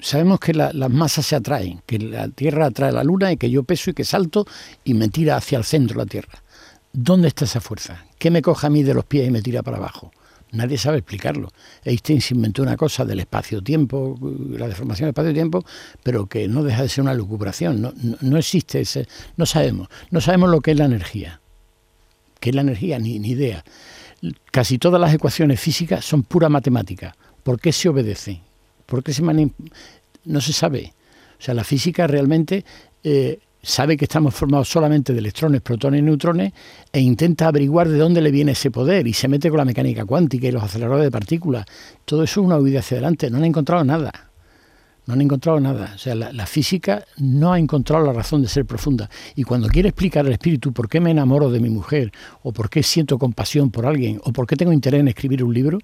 sabemos 0.00 0.40
que 0.40 0.54
las 0.54 0.90
masas 0.90 1.26
se 1.26 1.36
atraen, 1.36 1.80
que 1.86 1.98
la 1.98 2.28
Tierra 2.28 2.66
atrae 2.66 2.90
a 2.90 2.92
la 2.92 3.04
Luna 3.04 3.32
y 3.32 3.36
que 3.36 3.50
yo 3.50 3.62
peso 3.64 3.90
y 3.90 3.94
que 3.94 4.04
salto 4.04 4.46
y 4.84 4.94
me 4.94 5.08
tira 5.08 5.36
hacia 5.36 5.58
el 5.58 5.64
centro 5.64 5.98
la 5.98 6.06
Tierra. 6.06 6.42
¿Dónde 6.92 7.28
está 7.28 7.44
esa 7.44 7.60
fuerza? 7.60 8.04
¿Qué 8.18 8.30
me 8.30 8.42
coja 8.42 8.68
a 8.68 8.70
mí 8.70 8.82
de 8.82 8.94
los 8.94 9.04
pies 9.04 9.26
y 9.26 9.30
me 9.30 9.42
tira 9.42 9.62
para 9.62 9.78
abajo? 9.78 10.12
Nadie 10.52 10.78
sabe 10.78 10.98
explicarlo. 10.98 11.50
Einstein 11.84 12.20
se 12.20 12.34
inventó 12.34 12.62
una 12.62 12.76
cosa 12.76 13.04
del 13.04 13.18
espacio-tiempo, 13.18 14.16
la 14.50 14.68
deformación 14.68 15.06
del 15.06 15.10
espacio-tiempo, 15.10 15.64
pero 16.04 16.26
que 16.26 16.46
no 16.46 16.62
deja 16.62 16.82
de 16.82 16.88
ser 16.88 17.02
una 17.02 17.14
lucubración. 17.14 17.82
No, 17.82 17.92
no, 18.20 18.38
existe 18.38 18.80
ese. 18.80 19.08
No 19.36 19.46
sabemos. 19.46 19.88
No 20.12 20.20
sabemos 20.20 20.50
lo 20.50 20.60
que 20.60 20.70
es 20.70 20.78
la 20.78 20.84
energía. 20.84 21.40
¿Qué 22.38 22.50
es 22.50 22.54
la 22.54 22.62
energía? 22.62 23.00
Ni, 23.00 23.18
ni 23.18 23.30
idea. 23.30 23.64
Casi 24.52 24.78
todas 24.78 25.00
las 25.00 25.12
ecuaciones 25.12 25.58
físicas 25.58 26.04
son 26.04 26.22
pura 26.22 26.48
matemática. 26.48 27.16
¿Por 27.44 27.60
qué 27.60 27.72
se 27.72 27.88
obedece? 27.88 28.40
¿Por 28.86 29.04
qué 29.04 29.12
se 29.12 29.22
No 29.22 30.40
se 30.40 30.52
sabe. 30.52 30.92
O 31.38 31.42
sea, 31.42 31.54
la 31.54 31.62
física 31.62 32.06
realmente 32.06 32.64
eh, 33.04 33.38
sabe 33.62 33.96
que 33.96 34.06
estamos 34.06 34.34
formados 34.34 34.68
solamente 34.68 35.12
de 35.12 35.18
electrones, 35.18 35.60
protones 35.60 36.00
y 36.00 36.02
neutrones 36.02 36.52
e 36.90 37.00
intenta 37.00 37.48
averiguar 37.48 37.88
de 37.88 37.98
dónde 37.98 38.20
le 38.20 38.30
viene 38.30 38.52
ese 38.52 38.70
poder 38.70 39.06
y 39.06 39.12
se 39.12 39.28
mete 39.28 39.50
con 39.50 39.58
la 39.58 39.64
mecánica 39.64 40.04
cuántica 40.04 40.48
y 40.48 40.52
los 40.52 40.62
aceleradores 40.62 41.04
de 41.04 41.10
partículas. 41.10 41.66
Todo 42.04 42.22
eso 42.22 42.40
es 42.40 42.46
una 42.46 42.58
huida 42.58 42.80
hacia 42.80 42.96
adelante. 42.96 43.30
No 43.30 43.38
han 43.38 43.44
encontrado 43.44 43.84
nada. 43.84 44.30
No 45.06 45.12
han 45.12 45.20
encontrado 45.20 45.60
nada. 45.60 45.92
O 45.94 45.98
sea, 45.98 46.14
la, 46.14 46.46
física 46.46 47.04
no 47.18 47.52
ha 47.52 47.58
encontrado 47.58 48.06
la 48.06 48.14
razón 48.14 48.40
de 48.40 48.48
ser 48.48 48.64
profunda. 48.64 49.10
Y 49.34 49.42
cuando 49.42 49.68
quiere 49.68 49.90
explicar 49.90 50.24
al 50.24 50.32
espíritu 50.32 50.72
por 50.72 50.88
qué 50.88 51.00
me 51.00 51.10
enamoro 51.10 51.50
de 51.50 51.60
mi 51.60 51.68
mujer, 51.68 52.10
o 52.42 52.52
por 52.52 52.70
qué 52.70 52.82
siento 52.82 53.18
compasión 53.18 53.70
por 53.70 53.84
alguien, 53.84 54.18
o 54.24 54.32
por 54.32 54.46
qué 54.46 54.56
tengo 54.56 54.72
interés 54.72 55.00
en 55.00 55.08
escribir 55.08 55.44
un 55.44 55.52
libro, 55.52 55.78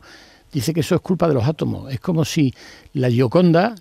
dice 0.52 0.72
que 0.72 0.80
eso 0.80 0.94
es 0.94 1.00
culpa 1.00 1.28
de 1.28 1.34
los 1.34 1.44
átomos. 1.44 1.92
Es 1.92 2.00
como 2.00 2.24
si 2.24 2.54
la 2.92 3.10
Gioconda 3.10 3.74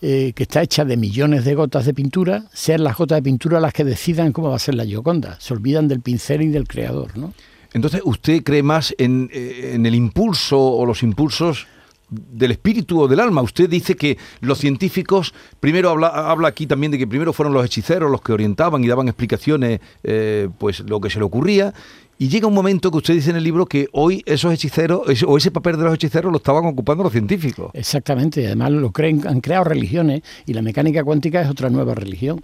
eh, 0.00 0.32
que 0.36 0.44
está 0.44 0.62
hecha 0.62 0.84
de 0.84 0.96
millones 0.96 1.44
de 1.44 1.56
gotas 1.56 1.84
de 1.84 1.92
pintura, 1.92 2.44
sean 2.52 2.84
las 2.84 2.96
gotas 2.96 3.18
de 3.18 3.22
pintura 3.22 3.58
las 3.58 3.72
que 3.72 3.82
decidan 3.82 4.30
cómo 4.30 4.50
va 4.50 4.54
a 4.54 4.60
ser 4.60 4.76
la 4.76 4.84
Gioconda. 4.84 5.36
Se 5.40 5.54
olvidan 5.54 5.88
del 5.88 6.02
pincel 6.02 6.42
y 6.42 6.48
del 6.48 6.68
creador, 6.68 7.18
¿no? 7.18 7.34
Entonces, 7.72 8.02
¿usted 8.04 8.44
cree 8.44 8.62
más 8.62 8.94
en, 8.96 9.28
eh, 9.32 9.74
el 9.74 9.94
impulso 9.96 10.60
o 10.60 10.86
los 10.86 11.02
impulsos 11.02 11.66
del 12.10 12.52
espíritu 12.52 13.00
o 13.00 13.08
del 13.08 13.20
alma. 13.20 13.42
Usted 13.42 13.68
dice 13.68 13.94
que 13.94 14.18
los 14.40 14.58
científicos, 14.58 15.34
primero 15.60 15.90
habla, 15.90 16.08
habla 16.08 16.48
aquí 16.48 16.66
también 16.66 16.92
de 16.92 16.98
que 16.98 17.06
primero 17.06 17.32
fueron 17.32 17.52
los 17.52 17.64
hechiceros 17.64 18.10
los 18.10 18.22
que 18.22 18.32
orientaban 18.32 18.82
y 18.82 18.88
daban 18.88 19.08
explicaciones, 19.08 19.80
eh, 20.02 20.48
pues 20.58 20.80
lo 20.80 21.00
que 21.00 21.10
se 21.10 21.18
le 21.18 21.24
ocurría, 21.24 21.74
y 22.20 22.28
llega 22.28 22.48
un 22.48 22.54
momento 22.54 22.90
que 22.90 22.96
usted 22.96 23.14
dice 23.14 23.30
en 23.30 23.36
el 23.36 23.44
libro 23.44 23.66
que 23.66 23.86
hoy 23.92 24.24
esos 24.26 24.52
hechiceros, 24.52 25.02
o 25.24 25.36
ese 25.36 25.50
papel 25.52 25.76
de 25.76 25.84
los 25.84 25.94
hechiceros 25.94 26.32
lo 26.32 26.38
estaban 26.38 26.66
ocupando 26.66 27.04
los 27.04 27.12
científicos. 27.12 27.70
Exactamente, 27.74 28.44
además 28.44 28.72
lo 28.72 28.90
creen, 28.90 29.26
han 29.26 29.40
creado 29.40 29.64
religiones 29.64 30.22
y 30.44 30.52
la 30.52 30.62
mecánica 30.62 31.04
cuántica 31.04 31.42
es 31.42 31.48
otra 31.48 31.70
nueva 31.70 31.94
religión. 31.94 32.42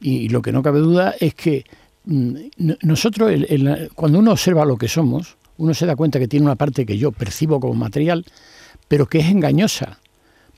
Y 0.00 0.28
lo 0.28 0.42
que 0.42 0.52
no 0.52 0.62
cabe 0.62 0.78
duda 0.78 1.14
es 1.18 1.34
que 1.34 1.64
mm, 2.04 2.34
nosotros, 2.82 3.32
cuando 3.96 4.20
uno 4.20 4.30
observa 4.30 4.64
lo 4.64 4.76
que 4.76 4.86
somos, 4.86 5.36
uno 5.58 5.74
se 5.74 5.86
da 5.86 5.96
cuenta 5.96 6.20
que 6.20 6.28
tiene 6.28 6.46
una 6.46 6.56
parte 6.56 6.86
que 6.86 6.96
yo 6.96 7.10
percibo 7.10 7.58
como 7.58 7.74
material, 7.74 8.24
pero 8.90 9.06
que 9.06 9.20
es 9.20 9.26
engañosa 9.28 10.00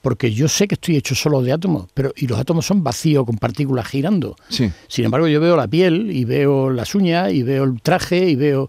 porque 0.01 0.33
yo 0.33 0.49
sé 0.49 0.67
que 0.67 0.75
estoy 0.75 0.97
hecho 0.97 1.15
solo 1.15 1.43
de 1.43 1.53
átomos, 1.53 1.87
pero 1.95 2.13
y 2.17 2.27
los 2.27 2.41
átomos 2.41 2.67
son 2.67 2.83
vacíos 2.83 3.25
con 3.25 3.37
partículas 3.37 3.87
girando. 3.87 4.35
Sin 4.49 5.05
embargo, 5.05 5.29
yo 5.29 5.41
veo 5.41 5.55
la 5.55 5.69
piel 5.69 6.11
y 6.11 6.25
veo 6.25 6.71
las 6.71 6.97
uñas 6.97 7.33
y 7.33 7.45
veo 7.45 7.63
el 7.63 7.81
traje 7.81 8.29
y 8.29 8.35
veo 8.35 8.69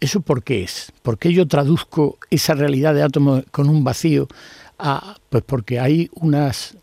¿Eso 0.00 0.22
por 0.22 0.42
qué 0.42 0.62
es? 0.62 0.92
¿Por 1.02 1.18
qué 1.18 1.32
yo 1.32 1.46
traduzco 1.46 2.18
esa 2.30 2.54
realidad 2.54 2.94
de 2.94 3.02
átomos 3.02 3.44
con 3.50 3.68
un 3.68 3.84
vacío? 3.84 4.28
A, 4.78 5.18
pues 5.28 5.44
porque 5.46 5.78
hay 5.78 6.08
unas 6.14 6.74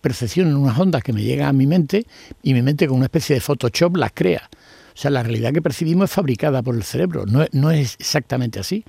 percepciones, 0.00 0.54
unas 0.54 0.76
ondas 0.76 1.04
que 1.04 1.12
me 1.12 1.22
llegan 1.22 1.48
a 1.48 1.52
mi 1.52 1.68
mente 1.68 2.04
y 2.42 2.52
mi 2.52 2.62
mente 2.62 2.88
con 2.88 2.96
una 2.96 3.06
especie 3.06 3.34
de 3.34 3.40
Photoshop 3.40 3.96
las 3.96 4.10
crea. 4.12 4.50
O 4.92 4.96
sea, 4.96 5.12
la 5.12 5.22
realidad 5.22 5.52
que 5.52 5.62
percibimos 5.62 6.10
es 6.10 6.14
fabricada 6.14 6.62
por 6.62 6.74
el 6.74 6.82
cerebro, 6.82 7.26
no, 7.26 7.46
no 7.52 7.70
es 7.70 7.96
exactamente 8.00 8.58
así. 8.58 8.84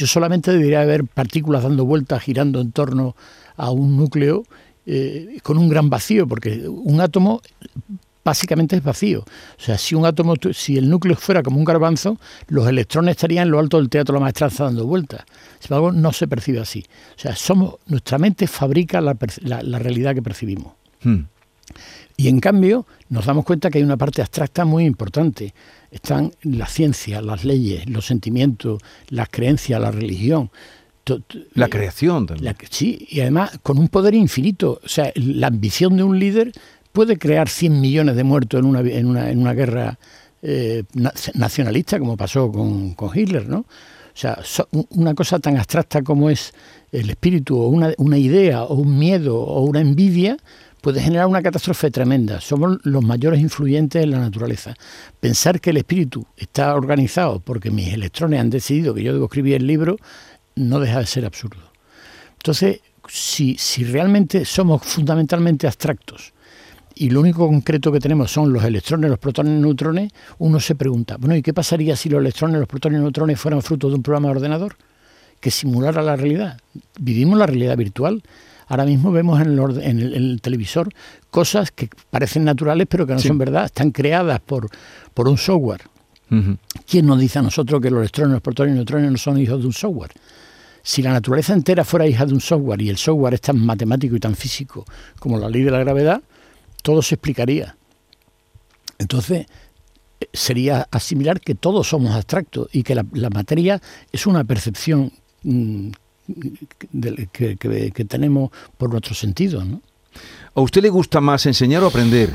Yo 0.00 0.06
solamente 0.06 0.50
debería 0.50 0.80
haber 0.80 1.04
partículas 1.04 1.62
dando 1.62 1.84
vueltas, 1.84 2.22
girando 2.22 2.62
en 2.62 2.72
torno 2.72 3.14
a 3.58 3.70
un 3.70 3.98
núcleo 3.98 4.44
eh, 4.86 5.40
con 5.42 5.58
un 5.58 5.68
gran 5.68 5.90
vacío, 5.90 6.26
porque 6.26 6.66
un 6.66 7.02
átomo 7.02 7.42
básicamente 8.24 8.76
es 8.76 8.82
vacío. 8.82 9.20
O 9.20 9.62
sea, 9.62 9.76
si 9.76 9.94
un 9.94 10.06
átomo, 10.06 10.36
si 10.54 10.78
el 10.78 10.88
núcleo 10.88 11.16
fuera 11.16 11.42
como 11.42 11.58
un 11.58 11.66
garbanzo, 11.66 12.18
los 12.48 12.66
electrones 12.66 13.16
estarían 13.16 13.48
en 13.48 13.50
lo 13.50 13.58
alto 13.58 13.76
del 13.76 13.90
teatro 13.90 14.14
de 14.14 14.20
la 14.20 14.24
maestranza 14.24 14.64
dando 14.64 14.86
vueltas. 14.86 15.26
Sin 15.58 15.74
embargo, 15.74 15.92
no 15.92 16.14
se 16.14 16.26
percibe 16.26 16.60
así. 16.60 16.86
O 17.18 17.20
sea, 17.20 17.36
somos, 17.36 17.74
nuestra 17.84 18.16
mente 18.16 18.46
fabrica 18.46 19.02
la, 19.02 19.18
realidad 19.78 20.14
que 20.14 20.22
percibimos. 20.22 20.72
Hmm. 21.02 21.24
Y 22.20 22.28
en 22.28 22.38
cambio, 22.38 22.86
nos 23.08 23.24
damos 23.24 23.46
cuenta 23.46 23.70
que 23.70 23.78
hay 23.78 23.84
una 23.84 23.96
parte 23.96 24.20
abstracta 24.20 24.66
muy 24.66 24.84
importante. 24.84 25.54
Están 25.90 26.32
la 26.42 26.66
ciencia, 26.66 27.22
las 27.22 27.46
leyes, 27.46 27.88
los 27.88 28.04
sentimientos, 28.04 28.82
las 29.08 29.30
creencias, 29.30 29.80
la 29.80 29.90
religión. 29.90 30.50
La 31.54 31.68
creación 31.68 32.26
también. 32.26 32.54
sí, 32.68 33.08
y 33.08 33.22
además 33.22 33.58
con 33.62 33.78
un 33.78 33.88
poder 33.88 34.14
infinito. 34.14 34.82
O 34.84 34.88
sea, 34.88 35.10
la 35.14 35.46
ambición 35.46 35.96
de 35.96 36.02
un 36.02 36.18
líder 36.18 36.52
puede 36.92 37.16
crear 37.16 37.48
100 37.48 37.80
millones 37.80 38.16
de 38.16 38.24
muertos 38.24 38.60
en 38.60 38.66
una, 38.66 38.80
en 38.80 39.06
una, 39.06 39.30
en 39.30 39.38
una 39.38 39.54
guerra 39.54 39.98
eh, 40.42 40.84
nacionalista, 41.32 41.98
como 41.98 42.18
pasó 42.18 42.52
con, 42.52 42.94
Hitler, 43.14 43.48
¿no? 43.48 43.60
O 43.60 43.66
sea, 44.14 44.38
una 44.90 45.14
cosa 45.14 45.38
tan 45.38 45.56
abstracta 45.56 46.02
como 46.02 46.28
es 46.28 46.52
el 46.92 47.08
espíritu, 47.08 47.58
o 47.58 47.68
una, 47.68 47.94
una 47.96 48.18
idea, 48.18 48.64
o 48.64 48.74
un 48.74 48.98
miedo, 48.98 49.38
o 49.38 49.62
una 49.62 49.80
envidia, 49.80 50.36
puede 50.80 51.00
generar 51.00 51.26
una 51.26 51.42
catástrofe 51.42 51.90
tremenda. 51.90 52.40
Somos 52.40 52.78
los 52.84 53.02
mayores 53.02 53.40
influyentes 53.40 54.02
en 54.02 54.10
la 54.10 54.18
naturaleza. 54.18 54.74
Pensar 55.20 55.60
que 55.60 55.70
el 55.70 55.76
espíritu 55.76 56.26
está 56.36 56.74
organizado 56.74 57.40
porque 57.40 57.70
mis 57.70 57.92
electrones 57.92 58.40
han 58.40 58.50
decidido 58.50 58.94
que 58.94 59.02
yo 59.02 59.12
debo 59.12 59.26
escribir 59.26 59.56
el 59.56 59.66
libro 59.66 59.96
no 60.56 60.80
deja 60.80 60.98
de 60.98 61.06
ser 61.06 61.24
absurdo. 61.24 61.60
Entonces, 62.34 62.80
si, 63.08 63.56
si 63.58 63.84
realmente 63.84 64.44
somos 64.44 64.82
fundamentalmente 64.82 65.66
abstractos 65.66 66.32
y 66.94 67.10
lo 67.10 67.20
único 67.20 67.46
concreto 67.46 67.92
que 67.92 68.00
tenemos 68.00 68.30
son 68.30 68.52
los 68.52 68.64
electrones, 68.64 69.10
los 69.10 69.18
protones 69.18 69.60
neutrones, 69.60 70.12
uno 70.38 70.60
se 70.60 70.74
pregunta, 70.74 71.16
bueno, 71.18 71.36
¿y 71.36 71.42
qué 71.42 71.54
pasaría 71.54 71.96
si 71.96 72.08
los 72.08 72.20
electrones, 72.20 72.58
los 72.58 72.68
protones 72.68 72.98
y 72.98 73.02
neutrones 73.02 73.40
fueran 73.40 73.62
fruto 73.62 73.88
de 73.88 73.94
un 73.96 74.02
programa 74.02 74.28
de 74.28 74.36
ordenador 74.36 74.76
que 75.40 75.50
simulara 75.50 76.02
la 76.02 76.16
realidad? 76.16 76.58
Vivimos 76.98 77.38
la 77.38 77.46
realidad 77.46 77.76
virtual. 77.76 78.22
Ahora 78.70 78.84
mismo 78.84 79.10
vemos 79.10 79.40
en 79.40 79.58
el, 79.58 79.82
en 79.82 79.98
el, 79.98 80.40
televisor 80.40 80.90
cosas 81.28 81.72
que 81.72 81.90
parecen 82.08 82.44
naturales 82.44 82.86
pero 82.88 83.04
que 83.04 83.14
no 83.14 83.18
son 83.18 83.36
verdad, 83.36 83.64
están 83.64 83.90
creadas 83.90 84.38
por, 84.38 84.70
por 85.12 85.28
un 85.28 85.36
software. 85.36 85.82
¿Quién 86.86 87.06
nos 87.06 87.18
dice 87.18 87.40
a 87.40 87.42
nosotros 87.42 87.80
que 87.80 87.90
los 87.90 87.98
electrones, 87.98 88.34
los 88.34 88.42
protones 88.42 88.72
y 88.72 88.76
neutrones 88.76 89.10
no 89.10 89.18
son 89.18 89.40
hijos 89.40 89.58
de 89.60 89.66
un 89.66 89.72
software? 89.72 90.12
Si 90.84 91.02
la 91.02 91.10
naturaleza 91.10 91.52
entera 91.52 91.84
fuera 91.84 92.06
hija 92.06 92.24
de 92.24 92.32
un 92.32 92.40
software 92.40 92.80
y 92.80 92.88
el 92.88 92.96
software 92.96 93.34
es 93.34 93.40
tan 93.40 93.58
matemático 93.58 94.14
y 94.14 94.20
tan 94.20 94.36
físico 94.36 94.84
como 95.18 95.36
la 95.36 95.50
ley 95.50 95.62
de 95.62 95.72
la 95.72 95.80
gravedad, 95.80 96.22
todo 96.84 97.02
se 97.02 97.16
explicaría. 97.16 97.76
Entonces, 98.98 99.46
eh, 100.20 100.28
sería 100.32 100.86
asimilar 100.92 101.40
que 101.40 101.56
todos 101.56 101.88
somos 101.88 102.14
abstractos 102.14 102.68
y 102.72 102.84
que 102.84 102.94
la, 102.94 103.30
materia 103.30 103.82
es 104.12 104.28
una 104.28 104.44
percepción 104.44 105.12
mm, 105.42 105.90
que, 107.32 108.04
tenemos 108.08 108.50
por 108.76 108.90
nuestros 108.90 109.18
sentidos. 109.18 109.66
¿no? 109.66 109.80
¿A 110.54 110.60
usted 110.60 110.82
le 110.82 110.88
gusta 110.90 111.20
más 111.20 111.46
enseñar 111.46 111.82
o 111.82 111.86
aprender? 111.86 112.34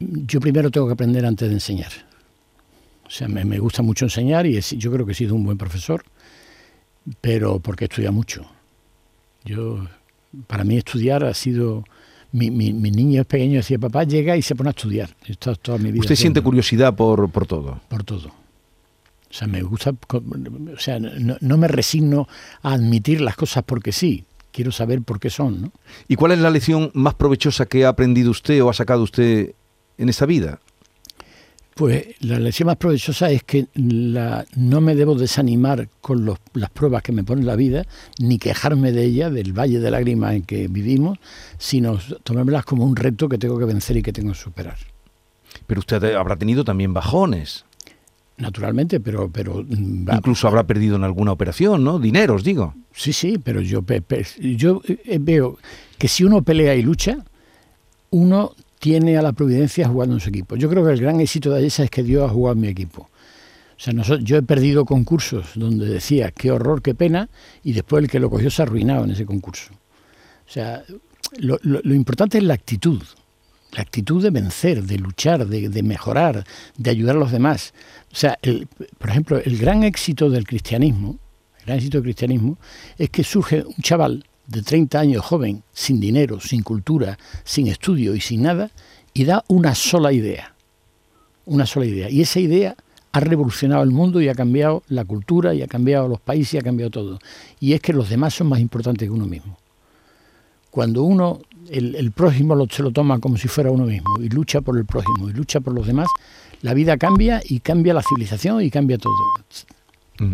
Yo 0.00 0.40
primero 0.40 0.70
tengo 0.70 0.86
que 0.86 0.92
aprender 0.92 1.24
antes 1.26 1.48
de 1.48 1.54
enseñar. 1.54 1.92
O 3.06 3.10
sea, 3.10 3.26
me, 3.26 3.44
me 3.44 3.58
gusta 3.58 3.82
mucho 3.82 4.04
enseñar 4.04 4.46
y 4.46 4.60
yo 4.60 4.92
creo 4.92 5.06
que 5.06 5.12
he 5.12 5.14
sido 5.14 5.34
un 5.34 5.44
buen 5.44 5.56
profesor 5.58 6.04
pero 7.20 7.58
porque 7.60 7.86
estudia 7.86 8.10
mucho. 8.10 8.44
Yo, 9.44 9.86
para 10.46 10.64
mí 10.64 10.76
estudiar 10.76 11.24
ha 11.24 11.34
sido... 11.34 11.84
Mi, 12.30 12.50
mi, 12.50 12.72
niño 12.72 13.22
es 13.22 13.26
pequeño 13.26 13.56
decía, 13.56 13.78
papá 13.78 14.04
llega 14.04 14.36
y 14.36 14.42
se 14.42 14.54
pone 14.54 14.68
a 14.68 14.72
estudiar. 14.72 15.16
Esto 15.24 15.56
toda 15.56 15.78
mi 15.78 15.90
vida 15.90 16.00
¿Usted 16.00 16.14
siente 16.14 16.42
curiosidad 16.42 16.94
por, 16.94 17.30
por 17.30 17.46
todo? 17.46 17.80
Por 17.88 18.04
todo. 18.04 18.30
O 19.30 19.34
sea, 19.34 19.46
me 19.46 19.62
gusta, 19.62 19.90
o 19.90 20.78
sea, 20.78 20.98
no, 20.98 21.58
me 21.58 21.68
resigno 21.68 22.28
a 22.62 22.72
admitir 22.72 23.20
las 23.20 23.36
cosas 23.36 23.62
porque 23.64 23.92
sí, 23.92 24.24
quiero 24.52 24.72
saber 24.72 25.02
por 25.02 25.20
qué 25.20 25.28
son. 25.28 25.62
¿no? 25.62 25.72
¿Y 26.08 26.16
cuál 26.16 26.32
es 26.32 26.38
la 26.38 26.50
lección 26.50 26.90
más 26.94 27.14
provechosa 27.14 27.66
que 27.66 27.84
ha 27.84 27.90
aprendido 27.90 28.30
usted 28.30 28.62
o 28.62 28.70
ha 28.70 28.74
sacado 28.74 29.02
usted 29.02 29.52
en 29.98 30.08
esta 30.08 30.24
vida? 30.24 30.60
Pues 31.78 32.06
la 32.20 32.40
lección 32.40 32.66
más 32.66 32.76
provechosa 32.76 33.30
es 33.30 33.44
que 33.44 33.68
la, 33.74 34.44
no 34.56 34.80
me 34.80 34.96
debo 34.96 35.14
desanimar 35.14 35.88
con 36.00 36.26
las 36.54 36.70
pruebas 36.70 37.04
que 37.04 37.12
me 37.12 37.22
pone 37.22 37.44
la 37.44 37.54
vida, 37.54 37.84
ni 38.18 38.38
quejarme 38.38 38.90
de 38.90 39.04
ella, 39.04 39.30
del 39.30 39.52
valle 39.52 39.78
de 39.78 39.90
lágrimas 39.90 40.34
en 40.34 40.42
que 40.42 40.66
vivimos, 40.66 41.18
sino 41.56 41.96
tomármelas 42.24 42.64
como 42.64 42.84
un 42.84 42.96
reto 42.96 43.28
que 43.28 43.38
tengo 43.38 43.58
que 43.60 43.64
vencer 43.64 43.96
y 43.96 44.02
que 44.02 44.12
tengo 44.12 44.32
que 44.32 44.38
superar. 44.38 44.76
Pero 45.68 45.78
usted 45.78 46.02
habrá 46.14 46.34
tenido 46.34 46.64
también 46.64 46.92
bajones. 46.92 47.64
Naturalmente, 48.38 49.00
pero... 49.00 49.30
pero 49.30 49.64
mm, 49.66 50.08
Incluso 50.12 50.48
habrá 50.48 50.64
perdido 50.64 50.96
en 50.96 51.04
alguna 51.04 51.32
operación, 51.32 51.84
¿no? 51.84 51.98
Dineros, 51.98 52.44
digo. 52.44 52.74
Sí, 52.92 53.12
sí, 53.12 53.38
pero 53.38 53.60
yo, 53.60 53.84
yo 54.38 54.80
eh, 54.86 55.18
veo 55.20 55.58
que 55.98 56.08
si 56.08 56.24
uno 56.24 56.42
pelea 56.42 56.74
y 56.74 56.82
lucha, 56.82 57.18
uno 58.10 58.54
tiene 58.78 59.18
a 59.18 59.22
la 59.22 59.32
providencia 59.32 59.88
jugando 59.88 60.14
en 60.14 60.20
su 60.20 60.28
equipo. 60.28 60.56
Yo 60.56 60.68
creo 60.68 60.84
que 60.84 60.92
el 60.92 61.00
gran 61.00 61.20
éxito 61.20 61.50
de 61.50 61.66
esa 61.66 61.84
es 61.84 61.90
que 61.90 62.02
Dios 62.02 62.30
ha 62.30 62.32
jugado 62.32 62.54
en 62.54 62.60
mi 62.60 62.68
equipo. 62.68 63.08
O 63.78 63.80
sea, 63.80 63.92
yo 63.94 64.36
he 64.36 64.42
perdido 64.42 64.84
concursos 64.84 65.50
donde 65.54 65.86
decía 65.86 66.32
qué 66.32 66.50
horror, 66.50 66.82
qué 66.82 66.94
pena, 66.94 67.28
y 67.62 67.72
después 67.72 68.02
el 68.02 68.10
que 68.10 68.18
lo 68.18 68.28
cogió 68.28 68.50
se 68.50 68.62
ha 68.62 68.64
arruinado 68.64 69.04
en 69.04 69.12
ese 69.12 69.24
concurso. 69.24 69.72
O 69.72 70.50
sea, 70.50 70.82
lo, 71.38 71.58
importante 71.94 72.38
es 72.38 72.44
la 72.44 72.54
actitud, 72.54 73.02
la 73.72 73.82
actitud 73.82 74.22
de 74.22 74.30
vencer, 74.30 74.82
de 74.84 74.98
luchar, 74.98 75.46
de, 75.46 75.82
mejorar, 75.82 76.44
de 76.76 76.90
ayudar 76.90 77.16
a 77.16 77.18
los 77.18 77.32
demás. 77.32 77.74
O 78.12 78.16
sea, 78.16 78.38
por 78.98 79.10
ejemplo, 79.10 79.38
el 79.38 79.58
gran 79.58 79.84
éxito 79.84 80.30
del 80.30 80.46
cristianismo, 80.46 81.18
el 81.60 81.64
gran 81.66 81.76
éxito 81.76 81.98
del 81.98 82.04
cristianismo 82.04 82.58
es 82.96 83.10
que 83.10 83.24
surge 83.24 83.62
un 83.62 83.82
chaval 83.82 84.24
de 84.46 84.62
30 84.62 84.98
años 84.98 85.24
joven, 85.24 85.62
sin 85.72 86.00
dinero, 86.00 86.40
sin 86.40 86.62
cultura, 86.62 87.18
sin 87.44 87.66
estudio 87.66 88.14
y 88.14 88.20
sin 88.20 88.42
nada, 88.42 88.70
y 89.12 89.24
da 89.24 89.44
una 89.48 89.74
sola 89.74 90.12
idea. 90.12 90.54
Una 91.44 91.66
sola 91.66 91.86
idea. 91.86 92.10
Y 92.10 92.22
esa 92.22 92.40
idea 92.40 92.76
ha 93.12 93.20
revolucionado 93.20 93.82
el 93.82 93.90
mundo 93.90 94.20
y 94.20 94.28
ha 94.28 94.34
cambiado 94.34 94.82
la 94.88 95.04
cultura 95.04 95.54
y 95.54 95.62
ha 95.62 95.66
cambiado 95.66 96.08
los 96.08 96.20
países 96.20 96.54
y 96.54 96.58
ha 96.58 96.62
cambiado 96.62 96.90
todo. 96.90 97.18
Y 97.60 97.74
es 97.74 97.80
que 97.80 97.92
los 97.92 98.08
demás 98.08 98.34
son 98.34 98.48
más 98.48 98.60
importantes 98.60 99.06
que 99.06 99.12
uno 99.12 99.26
mismo. 99.26 99.58
Cuando 100.70 101.02
uno, 101.02 101.40
el, 101.70 102.12
prójimo 102.12 102.54
lo, 102.54 102.66
se 102.68 102.82
lo 102.82 102.90
toma 102.90 103.18
como 103.18 103.36
si 103.36 103.48
fuera 103.48 103.70
uno 103.70 103.84
mismo 103.84 104.18
y 104.20 104.28
lucha 104.28 104.60
por 104.60 104.76
el 104.76 104.84
prójimo 104.84 105.28
y 105.28 105.32
lucha 105.32 105.60
por 105.60 105.74
los 105.74 105.86
demás, 105.86 106.08
la 106.62 106.74
vida 106.74 106.96
cambia 106.96 107.40
y 107.44 107.60
cambia 107.60 107.94
la 107.94 108.02
civilización 108.02 108.62
y 108.62 108.70
cambia 108.70 108.98
todo. 108.98 109.14
Mm. 110.18 110.32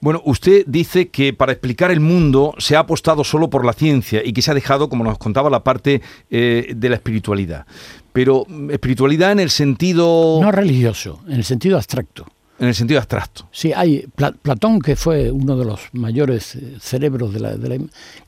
Bueno, 0.00 0.20
usted 0.24 0.64
dice 0.66 1.08
que 1.08 1.32
para 1.32 1.52
explicar 1.52 1.90
el 1.90 2.00
mundo 2.00 2.54
se 2.58 2.76
ha 2.76 2.80
apostado 2.80 3.24
solo 3.24 3.48
por 3.48 3.64
la 3.64 3.72
ciencia 3.72 4.22
y 4.24 4.32
que 4.32 4.42
se 4.42 4.50
ha 4.50 4.54
dejado, 4.54 4.88
como 4.88 5.04
nos 5.04 5.18
contaba, 5.18 5.50
la 5.50 5.64
parte 5.64 6.02
eh, 6.30 6.72
de 6.76 6.88
la 6.88 6.96
espiritualidad. 6.96 7.66
Pero 8.12 8.44
mm, 8.46 8.70
espiritualidad 8.70 9.32
en 9.32 9.40
el 9.40 9.50
sentido... 9.50 10.38
No 10.42 10.52
religioso, 10.52 11.20
en 11.26 11.34
el 11.34 11.44
sentido 11.44 11.76
abstracto. 11.76 12.26
En 12.62 12.68
el 12.68 12.76
sentido 12.76 13.00
abstracto. 13.00 13.48
Sí, 13.50 13.72
hay 13.74 14.06
Platón, 14.40 14.80
que 14.80 14.94
fue 14.94 15.32
uno 15.32 15.56
de 15.56 15.64
los 15.64 15.80
mayores 15.94 16.54
eh, 16.54 16.76
cerebros 16.80 17.34
de 17.34 17.40
la, 17.40 17.56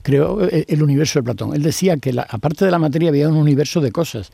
creó 0.03 0.45
eh, 0.45 0.65
el 0.67 0.83
universo 0.83 1.21
de 1.21 1.23
Platón. 1.23 1.55
Él 1.55 1.63
decía 1.63 1.99
que 1.99 2.13
aparte 2.19 2.65
de 2.65 2.73
la 2.73 2.81
materia 2.81 3.11
había 3.11 3.29
un 3.29 3.37
universo 3.37 3.81
de 3.81 3.93
cosas, 3.93 4.33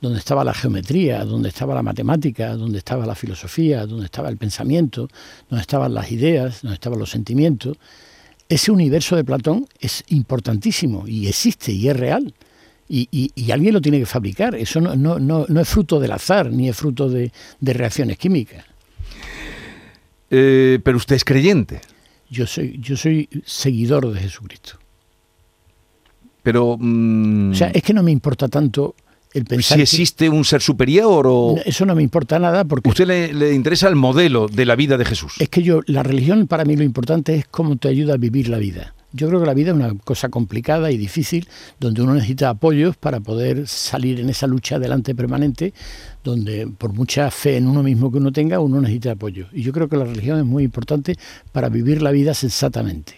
donde 0.00 0.20
estaba 0.20 0.44
la 0.44 0.54
geometría, 0.54 1.24
donde 1.24 1.48
estaba 1.48 1.74
la 1.74 1.82
matemática, 1.82 2.54
donde 2.54 2.78
estaba 2.78 3.04
la 3.06 3.16
filosofía, 3.16 3.86
donde 3.86 4.04
estaba 4.04 4.28
el 4.28 4.36
pensamiento, 4.36 5.08
donde 5.48 5.62
estaban 5.62 5.94
las 5.94 6.12
ideas, 6.12 6.62
donde 6.62 6.74
estaban 6.74 7.00
los 7.00 7.10
sentimientos. 7.10 7.76
Ese 8.48 8.70
universo 8.70 9.16
de 9.16 9.24
Platón 9.24 9.66
es 9.80 10.04
importantísimo 10.10 11.08
y 11.08 11.26
existe 11.26 11.72
y 11.72 11.88
es 11.88 11.96
real. 11.96 12.32
Y, 12.88 13.50
alguien 13.50 13.74
lo 13.74 13.80
tiene 13.80 13.98
que 13.98 14.06
fabricar. 14.06 14.54
Eso 14.54 14.80
no, 14.80 14.94
no, 14.94 15.18
no, 15.18 15.60
es 15.60 15.68
fruto 15.68 15.98
del 15.98 16.12
azar, 16.12 16.52
ni 16.52 16.68
es 16.68 16.76
fruto 16.76 17.08
de 17.08 17.32
reacciones 17.60 18.16
químicas. 18.16 18.69
Eh, 20.30 20.78
pero 20.82 20.96
usted 20.96 21.16
es 21.16 21.24
creyente. 21.24 21.80
Yo 22.28 22.46
soy, 22.46 22.78
yo 22.80 22.96
soy 22.96 23.28
seguidor 23.44 24.12
de 24.12 24.20
Jesucristo. 24.20 24.78
Pero... 26.42 26.76
Mm, 26.78 27.50
o 27.50 27.54
sea, 27.54 27.68
es 27.68 27.82
que 27.82 27.92
no 27.92 28.02
me 28.02 28.12
importa 28.12 28.48
tanto 28.48 28.94
el 29.34 29.44
pensar... 29.44 29.76
Si 29.76 29.82
existe 29.82 30.28
un 30.28 30.44
ser 30.44 30.62
superior 30.62 31.26
o... 31.28 31.56
Eso 31.64 31.84
no 31.84 31.94
me 31.94 32.02
importa 32.02 32.38
nada 32.38 32.64
porque... 32.64 32.88
Usted 32.88 33.06
le, 33.06 33.32
le, 33.34 33.52
interesa 33.52 33.88
el 33.88 33.96
modelo 33.96 34.46
de 34.46 34.64
la 34.64 34.76
vida 34.76 34.96
de 34.96 35.04
Jesús. 35.04 35.34
Es 35.40 35.48
que 35.48 35.62
yo, 35.62 35.80
la 35.86 36.02
religión 36.02 36.46
para 36.46 36.64
mí 36.64 36.76
lo 36.76 36.84
importante 36.84 37.34
es 37.34 37.46
cómo 37.46 37.76
te 37.76 37.88
ayuda 37.88 38.14
a 38.14 38.16
vivir 38.16 38.48
la 38.48 38.58
vida. 38.58 38.94
Yo 39.12 39.28
creo 39.28 39.40
que 39.40 39.46
la 39.46 39.54
vida 39.54 39.70
es 39.70 39.76
una 39.76 39.92
cosa 40.04 40.28
complicada 40.28 40.90
y 40.92 40.96
difícil, 40.96 41.48
donde 41.80 42.02
uno 42.02 42.14
necesita 42.14 42.50
apoyos 42.50 42.96
para 42.96 43.20
poder 43.20 43.66
salir 43.66 44.20
en 44.20 44.30
esa 44.30 44.46
lucha 44.46 44.76
adelante 44.76 45.14
permanente, 45.14 45.74
donde 46.22 46.68
por 46.68 46.92
mucha 46.92 47.30
fe 47.30 47.56
en 47.56 47.66
uno 47.66 47.82
mismo 47.82 48.12
que 48.12 48.18
uno 48.18 48.30
tenga, 48.30 48.60
uno 48.60 48.80
necesita 48.80 49.12
apoyo. 49.12 49.46
Y 49.52 49.62
yo 49.62 49.72
creo 49.72 49.88
que 49.88 49.96
la 49.96 50.04
religión 50.04 50.38
es 50.38 50.44
muy 50.44 50.62
importante 50.62 51.16
para 51.52 51.68
vivir 51.68 52.02
la 52.02 52.12
vida 52.12 52.34
sensatamente. 52.34 53.14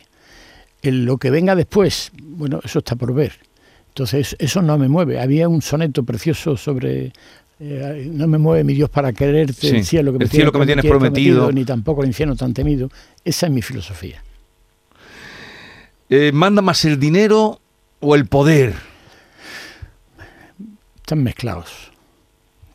En 0.81 1.05
lo 1.05 1.19
que 1.19 1.31
venga 1.31 1.55
después, 1.55 2.11
bueno, 2.21 2.61
eso 2.65 2.79
está 2.79 2.97
por 2.97 3.13
ver. 3.15 3.33
Entonces, 3.89 4.35
eso 4.39 4.63
no 4.63 4.79
me 4.79 4.89
mueve. 4.89 5.21
Había 5.21 5.49
un 5.49 5.61
soneto 5.61 6.03
precioso 6.03 6.57
sobre 6.57 7.13
eh, 7.61 8.11
no 8.13 8.27
me 8.27 8.39
mueve 8.39 8.65
mi 8.65 8.75
Dios 8.75 8.91
para 8.91 9.13
quererte, 9.13 9.69
el 9.69 9.85
cielo 9.85 10.13
que 10.13 10.19
me, 10.19 10.27
tienes, 10.27 10.51
prometido, 10.51 10.99
prometido, 10.99 11.53
ni 11.53 11.65
tampoco 11.65 12.03
el 12.03 12.09
infierno 12.09 12.35
tan 12.35 12.53
temido. 12.53 12.91
Esa 13.25 13.47
es 13.47 13.53
mi 13.53 13.63
filosofía. 13.63 14.21
Eh, 16.15 16.31
¿Manda 16.31 16.61
más 16.61 16.85
el 16.85 17.01
dinero 17.01 17.59
o 18.01 18.15
el 18.15 18.27
poder? 18.27 18.75
Están 20.97 21.23
mezclados. 21.23 21.91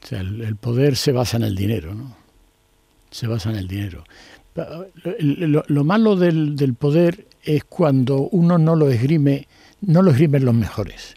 O 0.03 0.07
sea, 0.07 0.21
el, 0.21 0.55
poder 0.55 0.95
se 0.95 1.11
basa 1.11 1.37
en 1.37 1.43
el 1.43 1.55
dinero, 1.55 1.93
¿no? 1.93 2.17
Se 3.11 3.27
basa 3.27 3.51
en 3.51 3.57
el 3.57 3.67
dinero. 3.67 4.05
Lo, 5.19 5.83
malo 5.83 6.15
del, 6.15 6.55
del, 6.55 6.73
poder 6.73 7.27
es 7.43 7.63
cuando 7.63 8.21
uno 8.21 8.57
no 8.57 8.75
lo 8.75 8.89
esgrime, 8.89 9.47
no 9.81 10.01
lo 10.01 10.09
esgrimen 10.09 10.43
los 10.43 10.55
mejores. 10.55 11.15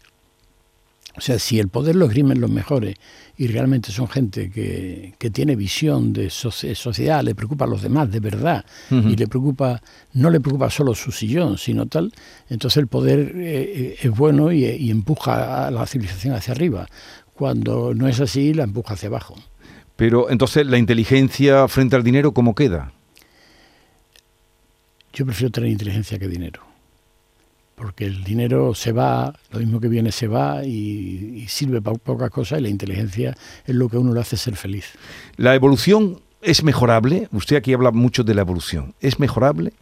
O 1.16 1.20
sea, 1.20 1.38
si 1.38 1.58
el 1.58 1.68
poder 1.68 1.96
lo 1.96 2.06
esgrimen 2.06 2.40
los 2.40 2.50
mejores 2.50 2.96
y 3.36 3.48
realmente 3.48 3.90
son 3.90 4.08
gente 4.08 4.50
que, 4.50 5.14
tiene 5.32 5.56
visión 5.56 6.12
de 6.12 6.30
sociedad, 6.30 7.22
le 7.22 7.34
preocupa 7.34 7.64
a 7.64 7.68
los 7.68 7.82
demás 7.82 8.10
de 8.10 8.20
verdad 8.20 8.64
y 8.90 9.16
le 9.16 9.26
preocupa, 9.26 9.82
no 10.12 10.30
le 10.30 10.40
preocupa 10.40 10.70
solo 10.70 10.94
su 10.94 11.10
sillón, 11.10 11.58
sino 11.58 11.86
tal, 11.86 12.12
entonces 12.48 12.76
el 12.76 12.86
poder 12.86 13.32
eh, 13.36 13.96
es 14.00 14.10
bueno 14.10 14.52
y, 14.52 14.64
y, 14.64 14.90
empuja 14.90 15.66
a 15.66 15.70
la 15.70 15.86
civilización 15.86 16.34
hacia 16.34 16.52
arriba. 16.52 16.86
Cuando 17.34 17.94
no 17.94 18.06
es 18.06 18.20
así, 18.20 18.54
la 18.54 18.64
empuja 18.64 18.94
hacia 18.94 19.08
abajo. 19.08 19.34
Pero 19.96 20.30
entonces, 20.30 20.66
¿la 20.66 20.78
inteligencia 20.78 21.66
frente 21.68 21.96
al 21.96 22.02
dinero 22.02 22.32
cómo 22.32 22.54
queda? 22.54 22.92
Yo 25.12 25.26
prefiero 25.26 25.50
tener 25.50 25.70
inteligencia 25.70 26.18
que 26.18 26.28
dinero 26.28 26.69
porque 27.80 28.04
el 28.04 28.22
dinero 28.24 28.74
se 28.74 28.92
va, 28.92 29.32
lo 29.50 29.58
mismo 29.58 29.80
que 29.80 29.88
viene 29.88 30.12
se 30.12 30.28
va 30.28 30.62
y, 30.66 31.46
sirve 31.48 31.80
para 31.80 31.96
pocas 31.96 32.28
cosas 32.28 32.58
y 32.58 32.62
la 32.62 32.68
inteligencia 32.68 33.34
es 33.64 33.74
lo 33.74 33.88
que 33.88 33.96
a 33.96 34.00
uno 34.00 34.12
le 34.12 34.20
hace 34.20 34.36
ser 34.36 34.54
feliz. 34.54 34.92
¿La 35.38 35.54
evolución 35.54 36.20
es 36.42 36.62
mejorable? 36.62 37.28
Usted 37.32 37.56
aquí 37.56 37.72
habla 37.72 37.90
mucho 37.90 38.22
de 38.22 38.34
la 38.34 38.42
evolución. 38.42 38.94
¿Es 39.00 39.18
mejorable? 39.18 39.72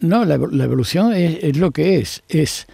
No, 0.00 0.26
la, 0.26 0.34
evolución 0.34 1.14
es, 1.14 1.56
lo 1.56 1.70
que 1.70 1.98
es. 1.98 2.22
es. 2.28 2.66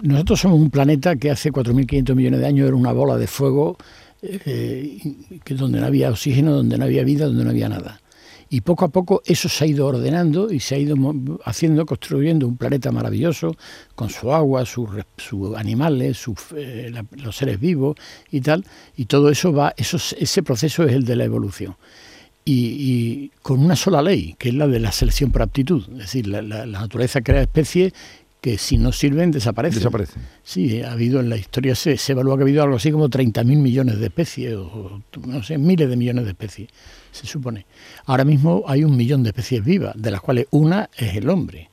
Nosotros 0.00 0.40
somos 0.40 0.58
un 0.58 0.70
planeta 0.70 1.16
que 1.16 1.30
hace 1.30 1.52
4.500 1.52 2.14
millones 2.14 2.40
de 2.40 2.46
años 2.46 2.68
era 2.68 2.76
una 2.76 2.92
bola 2.92 3.18
de 3.18 3.26
fuego 3.26 3.76
eh, 4.22 4.98
que 5.44 5.54
donde 5.54 5.80
no 5.80 5.86
había 5.86 6.08
oxígeno, 6.08 6.52
donde 6.52 6.78
no 6.78 6.86
había 6.86 7.04
vida, 7.04 7.26
donde 7.26 7.44
no 7.44 7.50
había 7.50 7.68
nada. 7.68 8.00
Y 8.48 8.60
poco 8.60 8.84
a 8.84 8.88
poco 8.88 9.22
eso 9.24 9.48
se 9.48 9.64
ha 9.64 9.66
ido 9.66 9.86
ordenando 9.86 10.52
y 10.52 10.60
se 10.60 10.76
ha 10.76 10.78
ido 10.78 10.96
haciendo, 11.44 11.84
construyendo 11.84 12.46
un 12.46 12.56
planeta 12.56 12.92
maravilloso 12.92 13.56
con 13.94 14.08
su 14.08 14.32
agua, 14.32 14.64
sus 14.64 14.88
animales, 15.56 16.24
eh, 16.56 16.92
los 17.16 17.36
seres 17.36 17.58
vivos 17.58 17.96
y 18.30 18.40
tal. 18.40 18.64
Y 18.96 19.06
todo 19.06 19.30
eso 19.30 19.52
va, 19.52 19.74
eso, 19.76 19.96
ese 19.96 20.42
proceso 20.44 20.84
es 20.84 20.92
el 20.92 21.04
de 21.04 21.16
la 21.16 21.24
evolución. 21.24 21.76
Y, 22.48 23.32
con 23.42 23.58
una 23.58 23.74
sola 23.74 24.00
ley, 24.00 24.36
que 24.38 24.50
es 24.50 24.54
la 24.54 24.68
de 24.68 24.78
la 24.78 24.92
selección 24.92 25.32
por 25.32 25.42
aptitud. 25.42 25.82
Es 25.94 25.98
decir, 25.98 26.28
la, 26.28 26.42
naturaleza 26.64 27.20
crea 27.20 27.42
especies 27.42 27.92
que 28.40 28.56
si 28.56 28.78
no 28.78 28.92
sirven 28.92 29.32
desaparecen. 29.32 29.80
Desaparecen. 29.80 30.22
Sí, 30.44 30.80
ha 30.82 30.92
habido 30.92 31.18
en 31.18 31.28
la 31.28 31.36
historia, 31.36 31.74
se, 31.74 31.96
se 31.96 32.12
evalúa 32.12 32.36
que 32.36 32.42
ha 32.42 32.44
habido 32.44 32.62
algo 32.62 32.76
así 32.76 32.92
como 32.92 33.08
30.000 33.08 33.44
millones 33.44 33.98
de 33.98 34.06
especies, 34.06 34.54
o 34.54 35.02
no 35.26 35.42
sé, 35.42 35.58
miles 35.58 35.88
de 35.88 35.96
millones 35.96 36.24
de 36.24 36.30
especies 36.30 36.68
se 37.16 37.26
supone. 37.26 37.66
Ahora 38.04 38.24
mismo 38.24 38.64
hay 38.66 38.84
un 38.84 38.96
millón 38.96 39.22
de 39.22 39.30
especies 39.30 39.64
vivas, 39.64 39.94
de 39.96 40.10
las 40.10 40.20
cuales 40.20 40.46
una 40.50 40.90
es 40.96 41.16
el 41.16 41.28
hombre. 41.28 41.70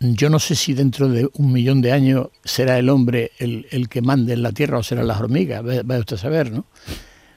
Yo 0.00 0.28
no 0.30 0.40
sé 0.40 0.56
si 0.56 0.74
dentro 0.74 1.08
de 1.08 1.30
un 1.34 1.52
millón 1.52 1.80
de 1.80 1.92
años 1.92 2.28
será 2.44 2.76
el 2.78 2.88
hombre 2.88 3.30
el, 3.38 3.88
que 3.88 4.02
mande 4.02 4.32
en 4.32 4.42
la 4.42 4.50
Tierra 4.50 4.78
o 4.78 4.82
serán 4.82 5.06
las 5.06 5.20
hormigas. 5.20 5.62
Vaya 5.62 6.00
usted 6.00 6.16
a 6.16 6.18
saber, 6.18 6.50
¿no? 6.50 6.64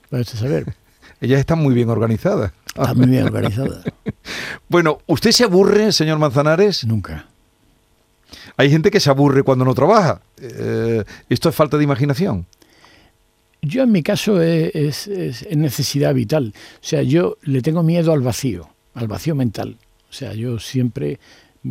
Vaya 0.09 0.21
usted 0.21 0.37
a 0.37 0.41
saber. 0.41 0.75
Ellas 1.21 1.39
están 1.39 1.59
muy 1.59 1.75
bien 1.75 1.89
organizadas. 1.89 2.51
Están 2.67 2.97
muy 2.97 3.07
bien 3.07 3.25
organizadas. 3.25 3.83
bueno, 4.69 4.99
¿usted 5.05 5.31
se 5.31 5.43
aburre, 5.43 5.91
señor 5.91 6.17
Manzanares? 6.17 6.85
Nunca. 6.85 7.27
Hay 8.57 8.71
gente 8.71 8.89
que 8.89 8.99
se 8.99 9.11
aburre 9.11 9.43
cuando 9.43 9.63
no 9.63 9.75
trabaja. 9.75 10.21
Eh, 10.41 11.03
¿Esto 11.29 11.49
es 11.49 11.55
falta 11.55 11.77
de 11.77 11.83
imaginación? 11.83 12.47
Yo 13.65 13.83
en 13.83 13.91
mi 13.91 14.03
caso 14.03 14.41
es, 14.41 15.09
necesidad 15.55 16.13
vital. 16.13 16.53
O 16.55 16.85
sea, 16.85 17.01
yo 17.01 17.37
le 17.43 17.61
tengo 17.61 17.81
miedo 17.83 18.13
al 18.13 18.21
vacío, 18.21 18.69
al 18.93 19.07
vacío 19.07 19.33
mental. 19.35 19.77
O 20.09 20.13
sea, 20.13 20.33
yo 20.33 20.59
siempre 20.59 21.19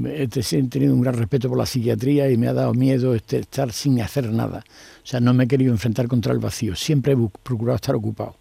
he 0.06 0.26
tenido 0.26 0.92
un 0.92 1.02
gran 1.02 1.14
respeto 1.14 1.48
por 1.48 1.56
la 1.56 1.66
psiquiatría 1.66 2.28
y 2.30 2.36
me 2.36 2.48
ha 2.48 2.52
dado 2.52 2.74
miedo 2.74 3.14
este, 3.14 3.38
estar 3.38 3.72
sin 3.72 4.00
hacer 4.00 4.30
nada. 4.32 4.64
O 5.04 5.06
sea, 5.06 5.20
no 5.20 5.32
me 5.34 5.44
he 5.44 5.46
querido 5.46 5.72
enfrentar 5.72 6.08
contra 6.08 6.32
el 6.32 6.40
vacío. 6.40 6.74
Siempre 6.74 7.12
he 7.12 7.16
procurado 7.42 7.76
estar 7.76 7.94
ocupado. 7.94 8.36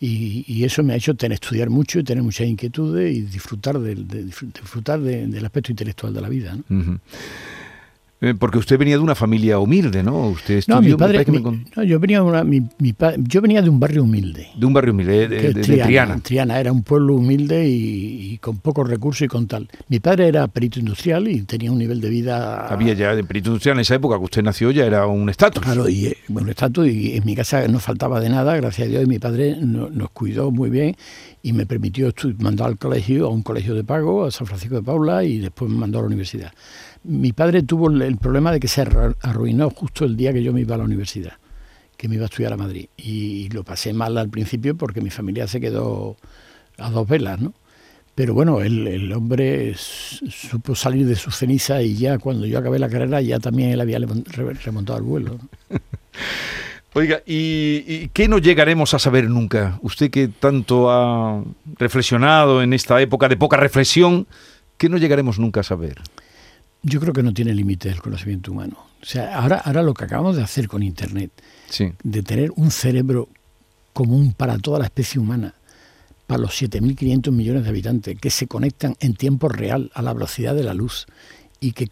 Y, 0.00 0.64
eso 0.64 0.84
me 0.84 0.92
ha 0.92 0.96
hecho 0.96 1.14
tener, 1.14 1.34
estudiar 1.34 1.70
mucho 1.70 1.98
y 1.98 2.04
tener 2.04 2.22
muchas 2.22 2.46
inquietudes 2.46 3.16
y 3.16 3.22
disfrutar 3.22 3.80
del, 3.80 4.06
de, 4.06 4.22
disfrutar 4.24 5.00
del 5.00 5.44
aspecto 5.44 5.72
intelectual 5.72 6.14
de 6.14 6.20
la 6.20 6.28
vida. 6.28 6.56
¿no? 6.56 6.64
Eh, 6.70 6.98
porque 8.38 8.58
usted 8.58 8.76
venía 8.78 8.96
de 8.96 9.02
una 9.02 9.14
familia 9.14 9.60
humilde, 9.60 10.02
¿no? 10.02 10.30
Usted 10.30 10.58
estudió, 10.58 10.80
no, 10.80 10.88
mi 10.88 10.94
padre, 10.94 11.24
no, 11.76 11.84
yo 11.84 12.00
venía, 12.00 12.18
de 12.18 12.24
una, 12.24 12.42
mi, 12.42 12.66
yo 13.18 13.40
venía 13.40 13.62
de 13.62 13.70
un 13.70 13.78
barrio 13.78 14.02
humilde. 14.02 14.48
De 14.56 14.66
un 14.66 14.72
barrio 14.72 14.92
humilde, 14.92 15.28
de, 15.28 15.54
Triana, 15.54 16.18
Triana. 16.18 16.58
era 16.58 16.72
un 16.72 16.82
pueblo 16.82 17.14
humilde 17.14 17.68
y, 17.68 18.38
con 18.38 18.58
pocos 18.58 18.88
recursos 18.88 19.22
y 19.22 19.28
con 19.28 19.46
tal. 19.46 19.68
Mi 19.86 20.00
padre 20.00 20.26
era 20.26 20.48
perito 20.48 20.80
industrial 20.80 21.28
y 21.28 21.42
tenía 21.42 21.70
un 21.70 21.78
nivel 21.78 22.00
de 22.00 22.08
vida... 22.08 22.66
Había 22.66 22.92
ya 22.94 23.14
de 23.14 23.22
perito 23.22 23.50
industrial 23.50 23.76
en 23.76 23.82
esa 23.82 23.94
época 23.94 24.18
que 24.18 24.24
usted 24.24 24.42
nació 24.42 24.72
ya 24.72 24.84
era 24.84 25.06
un 25.06 25.28
estatus. 25.28 25.62
Claro, 25.62 25.88
y, 25.88 26.06
eh, 26.06 26.16
un 26.28 26.48
estatus 26.48 26.88
y 26.88 27.16
en 27.16 27.24
mi 27.24 27.36
casa 27.36 27.68
no 27.68 27.78
faltaba 27.78 28.20
de 28.20 28.30
nada, 28.30 28.56
gracias 28.56 28.88
a 28.88 28.90
Dios, 28.90 29.04
y 29.04 29.06
mi 29.06 29.20
padre 29.20 29.56
nos 29.60 30.10
cuidó 30.10 30.50
muy 30.50 30.70
bien 30.70 30.96
y 31.40 31.52
me 31.52 31.66
permitió 31.66 32.12
mandar 32.38 32.66
al 32.66 32.78
colegio, 32.78 33.26
a 33.26 33.30
un 33.30 33.44
colegio 33.44 33.76
de 33.76 33.84
pago, 33.84 34.24
a 34.24 34.32
San 34.32 34.48
Francisco 34.48 34.74
de 34.74 34.82
Paula 34.82 35.22
y 35.22 35.38
después 35.38 35.70
me 35.70 35.78
mandó 35.78 35.98
a 35.98 36.02
la 36.02 36.08
universidad 36.08 36.52
mi 37.08 37.32
padre 37.32 37.62
tuvo 37.62 37.90
el 37.90 38.16
problema 38.18 38.52
de 38.52 38.60
que 38.60 38.68
se 38.68 38.82
arruinó 39.22 39.70
justo 39.70 40.04
el 40.04 40.16
día 40.16 40.32
que 40.32 40.42
yo 40.42 40.52
me 40.52 40.60
iba 40.60 40.74
a 40.74 40.78
la 40.78 40.84
universidad, 40.84 41.32
que 41.96 42.06
me 42.06 42.16
iba 42.16 42.24
a 42.24 42.26
estudiar 42.26 42.52
a 42.52 42.56
Madrid. 42.56 42.88
Y 42.96 43.48
lo 43.48 43.64
pasé 43.64 43.94
mal 43.94 44.18
al 44.18 44.28
principio 44.28 44.76
porque 44.76 45.00
mi 45.00 45.10
familia 45.10 45.46
se 45.46 45.60
quedó 45.60 46.16
a 46.76 46.90
dos 46.90 47.08
velas, 47.08 47.40
¿no? 47.40 47.54
Pero 48.14 48.34
bueno, 48.34 48.60
el, 48.60 49.12
hombre 49.12 49.74
supo 49.76 50.74
salir 50.74 51.06
de 51.06 51.14
su 51.14 51.30
ceniza 51.30 51.80
y 51.82 51.94
ya 51.94 52.18
cuando 52.18 52.46
yo 52.46 52.58
acabé 52.58 52.78
la 52.78 52.88
carrera 52.88 53.20
ya 53.22 53.38
también 53.38 53.70
él 53.70 53.80
había 53.80 54.00
remontado 54.64 54.98
el 54.98 55.04
vuelo. 55.04 55.38
Oiga, 56.94 57.22
¿y, 57.24 57.84
¿y, 57.86 58.10
qué 58.12 58.26
no 58.28 58.38
llegaremos 58.38 58.92
a 58.92 58.98
saber 58.98 59.30
nunca? 59.30 59.78
Usted 59.82 60.10
que 60.10 60.28
tanto 60.28 60.90
ha 60.90 61.44
reflexionado 61.78 62.60
en 62.60 62.72
esta 62.72 63.00
época 63.00 63.28
de 63.28 63.36
poca 63.36 63.56
reflexión, 63.56 64.26
¿qué 64.78 64.88
no 64.88 64.98
llegaremos 64.98 65.38
nunca 65.38 65.60
a 65.60 65.64
saber? 65.64 65.98
Yo 66.88 67.00
creo 67.00 67.12
que 67.12 67.22
no 67.22 67.32
tiene 67.32 67.54
límite 67.54 67.88
el 67.88 68.00
conocimiento 68.00 68.52
humano. 68.52 68.76
O 69.00 69.04
sea, 69.04 69.38
ahora, 69.38 69.58
ahora 69.58 69.82
lo 69.82 69.94
que 69.94 70.04
acabamos 70.04 70.36
de 70.36 70.42
hacer 70.42 70.68
con 70.68 70.82
Internet, 70.82 71.30
de 72.02 72.22
tener 72.22 72.50
un 72.56 72.70
cerebro 72.70 73.28
común 73.92 74.32
para 74.32 74.58
toda 74.58 74.78
la 74.78 74.86
especie 74.86 75.20
humana, 75.20 75.54
para 76.26 76.42
los 76.42 76.60
7.500 76.60 77.30
millones 77.30 77.64
de 77.64 77.68
habitantes, 77.70 78.18
que 78.20 78.30
se 78.30 78.46
conectan 78.46 78.96
en 79.00 79.14
tiempo 79.14 79.48
real 79.48 79.90
a 79.94 80.02
la 80.02 80.12
velocidad 80.12 80.54
de 80.54 80.62
la 80.64 80.74
luz 80.74 81.06
y 81.60 81.72
que 81.72 81.88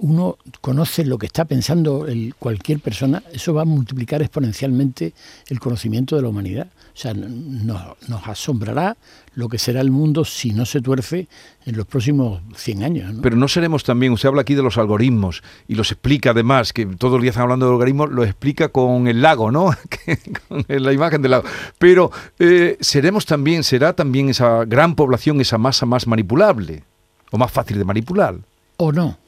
uno 0.00 0.38
conoce 0.60 1.04
lo 1.04 1.18
que 1.18 1.26
está 1.26 1.44
pensando 1.44 2.06
el, 2.06 2.34
cualquier 2.38 2.80
persona, 2.80 3.22
eso 3.32 3.54
va 3.54 3.62
a 3.62 3.64
multiplicar 3.64 4.22
exponencialmente 4.22 5.12
el 5.48 5.60
conocimiento 5.60 6.16
de 6.16 6.22
la 6.22 6.28
humanidad. 6.28 6.68
O 6.94 6.98
sea, 6.98 7.12
nos, 7.12 7.82
asombrará 8.26 8.96
lo 9.34 9.50
que 9.50 9.58
será 9.58 9.82
el 9.82 9.90
mundo 9.90 10.24
si 10.24 10.52
no 10.52 10.64
se 10.64 10.80
tuerce 10.80 11.28
en 11.66 11.76
los 11.76 11.86
próximos 11.86 12.40
100 12.56 12.82
años. 12.82 13.14
Pero 13.22 13.36
no 13.36 13.48
seremos 13.48 13.84
también, 13.84 14.12
usted 14.12 14.28
habla 14.28 14.40
aquí 14.40 14.54
de 14.54 14.62
los 14.62 14.78
algoritmos 14.78 15.42
y 15.68 15.74
los 15.74 15.92
explica 15.92 16.30
además, 16.30 16.72
que 16.72 16.86
todos 16.86 17.14
los 17.14 17.22
días 17.22 17.32
están 17.32 17.42
hablando 17.42 17.66
de 17.66 17.72
algoritmos, 17.72 18.10
lo 18.10 18.24
explica 18.24 18.70
con 18.70 19.08
el 19.08 19.20
lago, 19.20 19.50
¿no? 19.50 19.70
con 20.48 20.64
la 20.68 20.92
imagen 20.92 21.20
del 21.20 21.32
lago. 21.32 21.44
Pero 21.78 22.10
eh, 22.38 22.78
seremos 22.80 23.26
también, 23.26 23.62
será 23.62 23.92
también 23.92 24.30
esa 24.30 24.64
gran 24.64 24.94
población, 24.94 25.40
esa 25.42 25.58
masa 25.58 25.84
más 25.84 26.06
manipulable 26.06 26.82
o 27.30 27.36
más 27.36 27.52
fácil 27.52 27.76
de 27.76 27.84
manipular. 27.84 28.36
O 28.78 28.90
no 28.90 29.18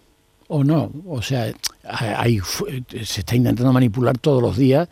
o 0.48 0.64
no. 0.64 0.90
O 1.06 1.22
sea, 1.22 1.52
hay, 1.84 2.40
se 3.04 3.20
está 3.20 3.36
intentando 3.36 3.72
manipular 3.72 4.18
todos 4.18 4.42
los 4.42 4.56
días 4.56 4.88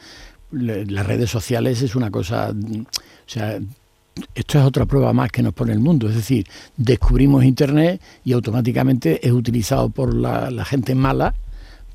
las 0.50 1.06
redes 1.06 1.30
sociales 1.30 1.82
es 1.82 1.96
una 1.96 2.10
cosa, 2.10 2.50
o 2.50 3.28
sea, 3.28 3.58
esto 4.34 4.58
es 4.58 4.64
otra 4.64 4.86
prueba 4.86 5.12
más 5.12 5.30
que 5.30 5.42
nos 5.42 5.52
pone 5.52 5.72
el 5.72 5.80
mundo. 5.80 6.08
Es 6.08 6.14
decir, 6.14 6.46
descubrimos 6.76 7.44
Internet 7.44 8.00
y 8.24 8.32
automáticamente 8.32 9.26
es 9.26 9.32
utilizado 9.32 9.90
por 9.90 10.14
la, 10.14 10.64
gente 10.64 10.94
mala 10.94 11.34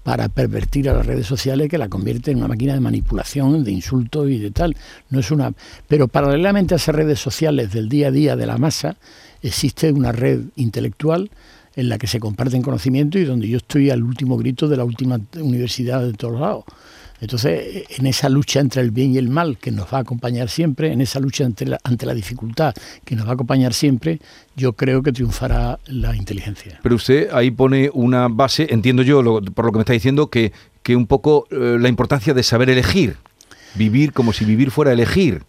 para 0.04 0.30
pervertir 0.30 0.89
a 0.89 0.93
las 0.93 1.06
redes 1.06 1.28
sociales 1.28 1.69
que 1.69 1.78
la 1.78 1.88
convierte 1.89 2.32
en 2.32 2.38
una 2.38 2.47
máquina 2.47 2.74
de 2.74 2.80
manipulación, 2.80 3.63
de 3.63 3.71
insultos 3.71 4.30
y 4.30 4.39
de 4.39 4.52
tal. 4.52 4.76
No 5.10 5.19
es 5.19 5.32
una, 5.32 5.54
pero 5.88 6.08
paralelamente 6.08 6.74
a 6.74 6.78
esas 6.78 6.95
redes 6.95 7.19
sociales 7.19 7.71
del 7.71 7.88
día 7.88 8.08
a 8.08 8.12
día 8.12 8.36
de 8.36 8.45
la 8.45 8.58
masa 8.58 8.97
existe 9.41 9.91
una 9.91 10.12
red 10.12 10.41
intelectual 10.56 11.30
en 11.75 11.89
la 11.89 11.97
que 11.97 12.07
se 12.07 12.19
comparten 12.19 12.62
conocimientos 12.62 13.21
y 13.21 13.25
donde 13.25 13.47
yo 13.47 13.57
estoy 13.57 13.89
al 13.89 14.03
último 14.03 14.38
grito 14.38 14.67
de 14.67 14.77
la 14.77 14.84
última 14.84 15.19
universidad 15.36 16.05
de 16.05 16.13
todos 16.13 16.39
lados. 16.39 16.65
Entonces, 17.21 17.84
en 17.97 18.07
esa 18.07 18.29
lucha 18.29 18.60
entre 18.60 18.81
el 18.81 18.89
bien 18.89 19.13
y 19.13 19.19
el 19.19 19.29
mal 19.29 19.60
que 19.60 19.71
nos 19.71 19.93
va 19.93 19.99
a 19.99 20.01
acompañar 20.01 20.49
siempre, 20.49 20.91
en 20.91 21.01
esa 21.01 21.19
lucha 21.19 21.45
ante 21.45 21.67
la, 21.67 21.79
ante 21.84 22.07
la 22.07 22.15
dificultad 22.15 22.73
que 23.05 23.15
nos 23.15 23.27
va 23.27 23.31
a 23.31 23.34
acompañar 23.36 23.75
siempre, 23.75 24.19
yo 24.55 24.73
creo 24.73 25.03
que 25.03 25.12
triunfará 25.12 25.77
la 25.86 26.15
inteligencia. 26.15 26.79
Pero 26.81 26.95
usted 26.95 27.29
ahí 27.31 27.51
pone 27.51 27.91
una 27.93 28.27
base, 28.27 28.67
entiendo 28.71 29.03
yo, 29.03 29.21
por 29.53 29.65
lo 29.65 29.71
que 29.71 29.77
me 29.77 29.81
está 29.81 29.93
diciendo, 29.93 30.31
que, 30.31 30.51
que 30.81 30.95
un 30.95 31.05
poco 31.05 31.47
eh, 31.51 31.77
la 31.79 31.89
importancia 31.89 32.34
de 32.34 32.41
saber 32.41 32.71
elegir, 32.71 33.17
vivir 33.75 34.13
como 34.13 34.34
si 34.34 34.43
vivir 34.43 34.71
fuera 34.71 34.91
elegir 34.91 35.43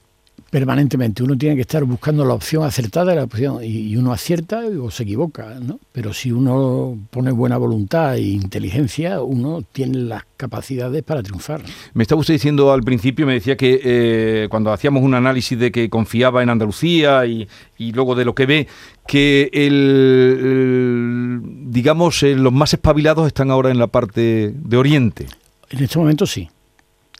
permanentemente. 0.52 1.22
Uno 1.22 1.34
tiene 1.38 1.56
que 1.56 1.62
estar 1.62 1.82
buscando 1.84 2.26
la 2.26 2.34
opción 2.34 2.62
acertada 2.62 3.12
de 3.12 3.16
la 3.16 3.24
opción 3.24 3.60
y, 3.64 3.96
uno 3.96 4.12
acierta 4.12 4.60
o 4.82 4.90
se 4.90 5.04
equivoca, 5.04 5.58
¿no? 5.58 5.80
Pero 5.92 6.12
si 6.12 6.30
uno 6.30 6.98
pone 7.08 7.30
buena 7.30 7.56
voluntad 7.56 8.16
e 8.16 8.20
inteligencia, 8.20 9.22
uno 9.22 9.62
tiene 9.72 10.00
las 10.00 10.24
capacidades 10.36 11.02
para 11.04 11.22
triunfar. 11.22 11.62
Me 11.94 12.02
estaba 12.02 12.20
usted 12.20 12.34
diciendo 12.34 12.70
al 12.70 12.82
principio, 12.82 13.24
me 13.24 13.32
decía 13.32 13.56
que 13.56 13.80
eh, 13.82 14.48
cuando 14.50 14.70
hacíamos 14.74 15.02
un 15.02 15.14
análisis 15.14 15.58
de 15.58 15.72
que 15.72 15.88
confiaba 15.88 16.42
en 16.42 16.50
Andalucía 16.50 17.24
y, 17.24 17.48
luego 17.78 18.14
de 18.14 18.26
lo 18.26 18.34
que 18.34 18.44
ve, 18.44 18.68
que 19.06 19.48
el, 19.54 21.40
digamos 21.70 22.22
eh, 22.24 22.34
los 22.34 22.52
más 22.52 22.74
espabilados 22.74 23.26
están 23.26 23.50
ahora 23.50 23.70
en 23.70 23.78
la 23.78 23.86
parte 23.86 24.52
de 24.54 24.76
Oriente. 24.76 25.28
En 25.70 25.82
este 25.82 25.98
momento 25.98 26.26
sí. 26.26 26.50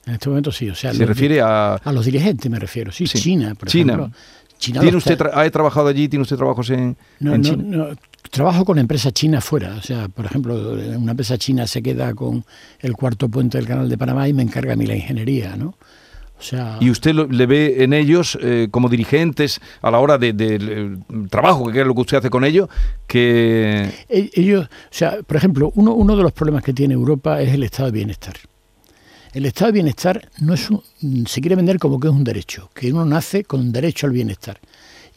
En 0.05 0.13
este 0.13 0.29
momento 0.29 0.51
sí. 0.51 0.69
O 0.69 0.75
sea, 0.75 0.93
¿Se 0.93 1.05
refiere 1.05 1.41
a...? 1.41 1.75
A 1.75 1.91
los 1.91 2.05
dirigentes 2.05 2.49
me 2.51 2.59
refiero, 2.59 2.91
sí. 2.91 3.05
China, 3.05 3.55
por 3.55 3.69
China. 3.69 3.93
ejemplo. 3.93 4.17
¿Tiene 4.59 4.95
usted 4.95 5.19
¿Ha 5.33 5.49
trabajado 5.49 5.87
allí? 5.87 6.07
¿Tiene 6.07 6.23
usted 6.23 6.37
trabajos 6.37 6.69
en, 6.69 6.95
no, 7.19 7.39
China? 7.41 7.63
No, 7.65 7.87
trabajo 8.31 8.63
con 8.65 8.79
empresas 8.79 9.13
chinas 9.13 9.43
fuera. 9.43 9.75
O 9.75 9.81
sea, 9.81 10.07
por 10.07 10.25
ejemplo, 10.25 10.73
una 10.97 11.11
empresa 11.11 11.37
china 11.37 11.67
se 11.67 11.81
queda 11.81 12.13
con 12.13 12.45
el 12.79 12.93
cuarto 12.93 13.29
puente 13.29 13.57
del 13.57 13.67
canal 13.67 13.89
de 13.89 13.97
Panamá 13.97 14.27
y 14.27 14.33
me 14.33 14.43
encarga 14.43 14.73
a 14.73 14.75
mí 14.75 14.85
la 14.85 14.95
ingeniería, 14.95 15.55
¿no? 15.55 15.75
O 16.39 16.45
sea, 16.45 16.77
¿Y 16.81 16.89
usted 16.89 17.13
le 17.13 17.45
ve 17.45 17.83
en 17.83 17.93
ellos 17.93 18.37
eh, 18.41 18.67
como 18.69 18.89
dirigentes 18.89 19.61
a 19.81 19.89
la 19.89 19.99
hora 19.99 20.17
del 20.17 20.35
de, 20.35 20.97
trabajo, 21.29 21.71
que 21.71 21.79
es 21.79 21.87
lo 21.87 21.95
que 21.95 22.01
usted 22.01 22.17
hace 22.17 22.29
con 22.29 22.43
ellos? 22.43 22.67
Que... 23.07 23.89
E-, 24.09 24.29
ellos, 24.33 24.65
o 24.65 24.87
sea, 24.89 25.19
por 25.25 25.37
ejemplo, 25.37 25.71
uno, 25.75 25.93
uno 25.93 26.17
de 26.17 26.23
los 26.23 26.33
problemas 26.33 26.63
que 26.63 26.73
tiene 26.73 26.95
Europa 26.95 27.41
es 27.41 27.53
el 27.53 27.63
estado 27.63 27.91
de 27.91 27.97
bienestar. 27.97 28.33
El 29.33 29.47
estado 29.47 29.67
de 29.71 29.73
bienestar 29.73 30.29
no 30.41 30.53
es 30.53 30.69
se 31.25 31.41
quiere 31.41 31.55
vender 31.55 31.79
como 31.79 31.99
que 31.99 32.07
es 32.07 32.13
un 32.13 32.23
derecho, 32.23 32.69
que 32.75 32.93
uno 32.93 33.03
nace 33.03 33.43
con 33.43 33.71
derecho 33.71 34.05
al 34.05 34.13
bienestar. 34.13 34.59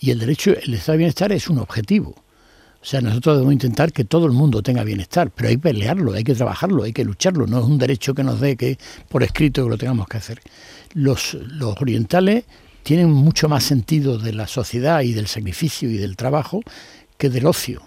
Y 0.00 0.10
el 0.10 0.18
derecho, 0.18 0.52
el 0.52 0.72
estado 0.72 0.92
de 0.92 0.98
bienestar 0.98 1.32
es 1.32 1.50
un 1.50 1.58
objetivo. 1.58 2.14
O 2.80 2.84
sea, 2.88 3.02
nosotros 3.02 3.36
debemos 3.36 3.52
intentar 3.52 3.92
que 3.92 4.06
todo 4.06 4.24
el 4.24 4.32
mundo 4.32 4.62
tenga 4.62 4.84
bienestar, 4.84 5.30
pero 5.30 5.50
hay 5.50 5.56
que 5.56 5.62
pelearlo, 5.62 6.14
hay 6.14 6.24
que 6.24 6.34
trabajarlo, 6.34 6.84
hay 6.84 6.94
que 6.94 7.04
lucharlo. 7.04 7.46
No 7.46 7.58
es 7.58 7.66
un 7.66 7.76
derecho 7.76 8.14
que 8.14 8.22
nos 8.24 8.40
dé 8.40 8.56
que 8.56 8.78
por 9.10 9.22
escrito 9.22 9.64
que 9.64 9.70
lo 9.70 9.76
tengamos 9.76 10.06
que 10.06 10.16
hacer. 10.16 10.40
Los 10.94 11.36
orientales 11.78 12.44
tienen 12.84 13.10
mucho 13.10 13.50
más 13.50 13.64
sentido 13.64 14.16
de 14.16 14.32
la 14.32 14.46
sociedad 14.46 15.02
y 15.02 15.12
del 15.12 15.26
sacrificio 15.26 15.90
y 15.90 15.98
del 15.98 16.16
trabajo 16.16 16.62
que 17.18 17.28
del 17.28 17.44
ocio. 17.44 17.82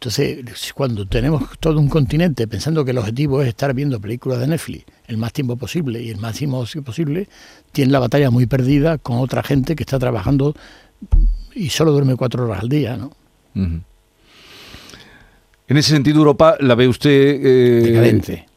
Entonces, 0.00 0.72
cuando 0.74 1.06
tenemos 1.06 1.58
todo 1.58 1.80
un 1.80 1.88
continente 1.88 2.46
pensando 2.46 2.84
que 2.84 2.92
el 2.92 2.98
objetivo 2.98 3.42
es 3.42 3.48
estar 3.48 3.74
viendo 3.74 4.00
películas 4.00 4.38
de 4.38 4.46
Netflix 4.46 4.84
el 5.08 5.16
más 5.16 5.32
tiempo 5.32 5.56
posible 5.56 6.00
y 6.00 6.10
el 6.10 6.18
máximo 6.18 6.64
posible, 6.84 7.28
tiene 7.72 7.90
la 7.90 7.98
batalla 7.98 8.30
muy 8.30 8.46
perdida 8.46 8.98
con 8.98 9.18
otra 9.18 9.42
gente 9.42 9.74
que 9.74 9.82
está 9.82 9.98
trabajando 9.98 10.54
y 11.52 11.70
solo 11.70 11.90
duerme 11.90 12.14
cuatro 12.14 12.44
horas 12.44 12.60
al 12.60 12.68
día, 12.68 12.96
¿no? 12.96 13.10
En 13.54 13.82
ese 15.76 15.90
sentido, 15.90 16.18
Europa 16.18 16.56
la 16.60 16.76
ve 16.76 16.86
usted... 16.86 17.10
Eh, 17.10 17.82
Decadente. 17.82 18.47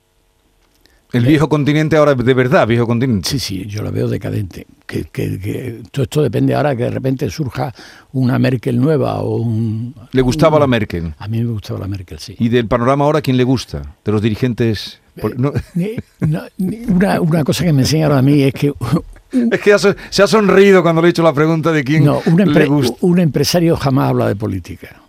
El 1.14 1.26
viejo 1.26 1.50
continente 1.50 1.98
ahora 1.98 2.16
de 2.16 2.34
verdad, 2.34 2.66
viejo 2.66 2.88
continente. 2.88 3.30
Sí, 3.30 3.40
sí, 3.40 3.66
yo 3.66 3.82
lo 3.82 3.92
veo 3.92 4.08
decadente. 4.08 4.66
Que, 4.86 5.06
que, 5.06 5.82
todo 5.92 6.04
esto 6.04 6.22
depende 6.22 6.56
ahora 6.56 6.76
que 6.76 6.84
de 6.84 6.90
repente 6.90 7.30
surja 7.30 7.74
una 8.14 8.40
Merkel 8.40 8.80
nueva 8.80 9.20
o 9.22 9.38
un... 9.38 9.94
¿Le 10.12 10.22
gustaba 10.22 10.58
la 10.60 10.68
Merkel? 10.68 11.14
A 11.18 11.28
mí 11.28 11.40
me 11.44 11.52
gustaba 11.52 11.80
la 11.80 11.88
Merkel, 11.88 12.20
sí. 12.20 12.36
¿Y 12.40 12.50
del 12.50 12.68
panorama 12.68 13.06
ahora 13.06 13.22
quién 13.22 13.38
le 13.38 13.44
gusta? 13.44 13.96
¿De 14.06 14.12
los 14.12 14.22
dirigentes? 14.22 15.02
Eh, 15.18 15.98
una, 17.20 17.44
cosa 17.44 17.66
que 17.66 17.74
me 17.74 17.82
enseñaron 17.82 18.18
a 18.18 18.22
mí 18.22 18.42
es 18.44 18.54
que... 18.54 18.74
Es 19.32 19.62
que 19.62 19.74
se 20.10 20.24
ha 20.24 20.28
sonreído 20.28 20.84
cuando 20.84 21.02
le 21.02 21.08
he 21.08 21.12
hecho 21.12 21.24
la 21.24 21.32
pregunta 21.32 21.72
de 21.72 21.86
quién 21.86 22.04
le 22.04 22.66
gusta. 22.66 22.98
Un 23.00 23.18
empresario 23.18 23.78
jamás 23.78 24.10
habla 24.10 24.28
de 24.28 24.36
política 24.36 25.01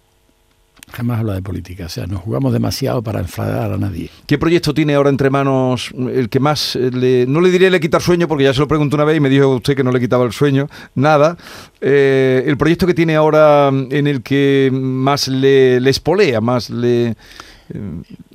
jamás 0.93 1.21
habla 1.21 1.35
de 1.35 1.43
política. 1.43 1.87
O 1.87 1.89
sea, 1.89 2.07
nos 2.07 2.21
jugamos 2.21 2.53
demasiado 2.53 3.03
para 3.03 3.21
enfadar 3.21 3.73
a 3.73 3.79
nadie. 3.79 4.11
¿Qué 4.27 4.39
proyecto 4.39 4.73
tiene 4.75 4.95
ahora 4.95 5.11
entre 5.11 5.31
manos 5.31 5.91
el 5.97 6.29
que 6.29 6.39
más 6.41 6.77
eh, 6.77 6.91
le, 6.93 7.27
no 7.27 7.41
le 7.41 7.51
diré 7.51 7.71
le 7.71 7.81
quitar 7.81 8.01
sueño 8.03 8.29
porque 8.29 8.45
ya 8.45 8.55
se 8.55 8.61
lo 8.61 8.69
pregunté 8.69 8.95
una 8.97 9.05
vez 9.05 9.17
y 9.17 9.21
me 9.21 9.29
dijo 9.29 9.49
usted 9.49 9.75
que 9.75 9.83
no 9.85 9.91
le 9.91 10.01
quitaba 10.01 10.25
el 10.25 10.33
sueño, 10.33 10.69
nada. 10.95 11.37
Eh, 11.81 12.45
el 12.47 12.57
proyecto 12.57 12.87
que 12.87 12.95
tiene 12.95 13.17
ahora 13.17 13.69
en 13.69 14.07
el 14.07 14.23
que 14.23 14.71
más 14.73 15.29
le, 15.29 15.81
le 15.81 15.91
espolea, 15.91 16.41
más 16.41 16.71
le... 16.71 17.09
eh, 17.09 17.15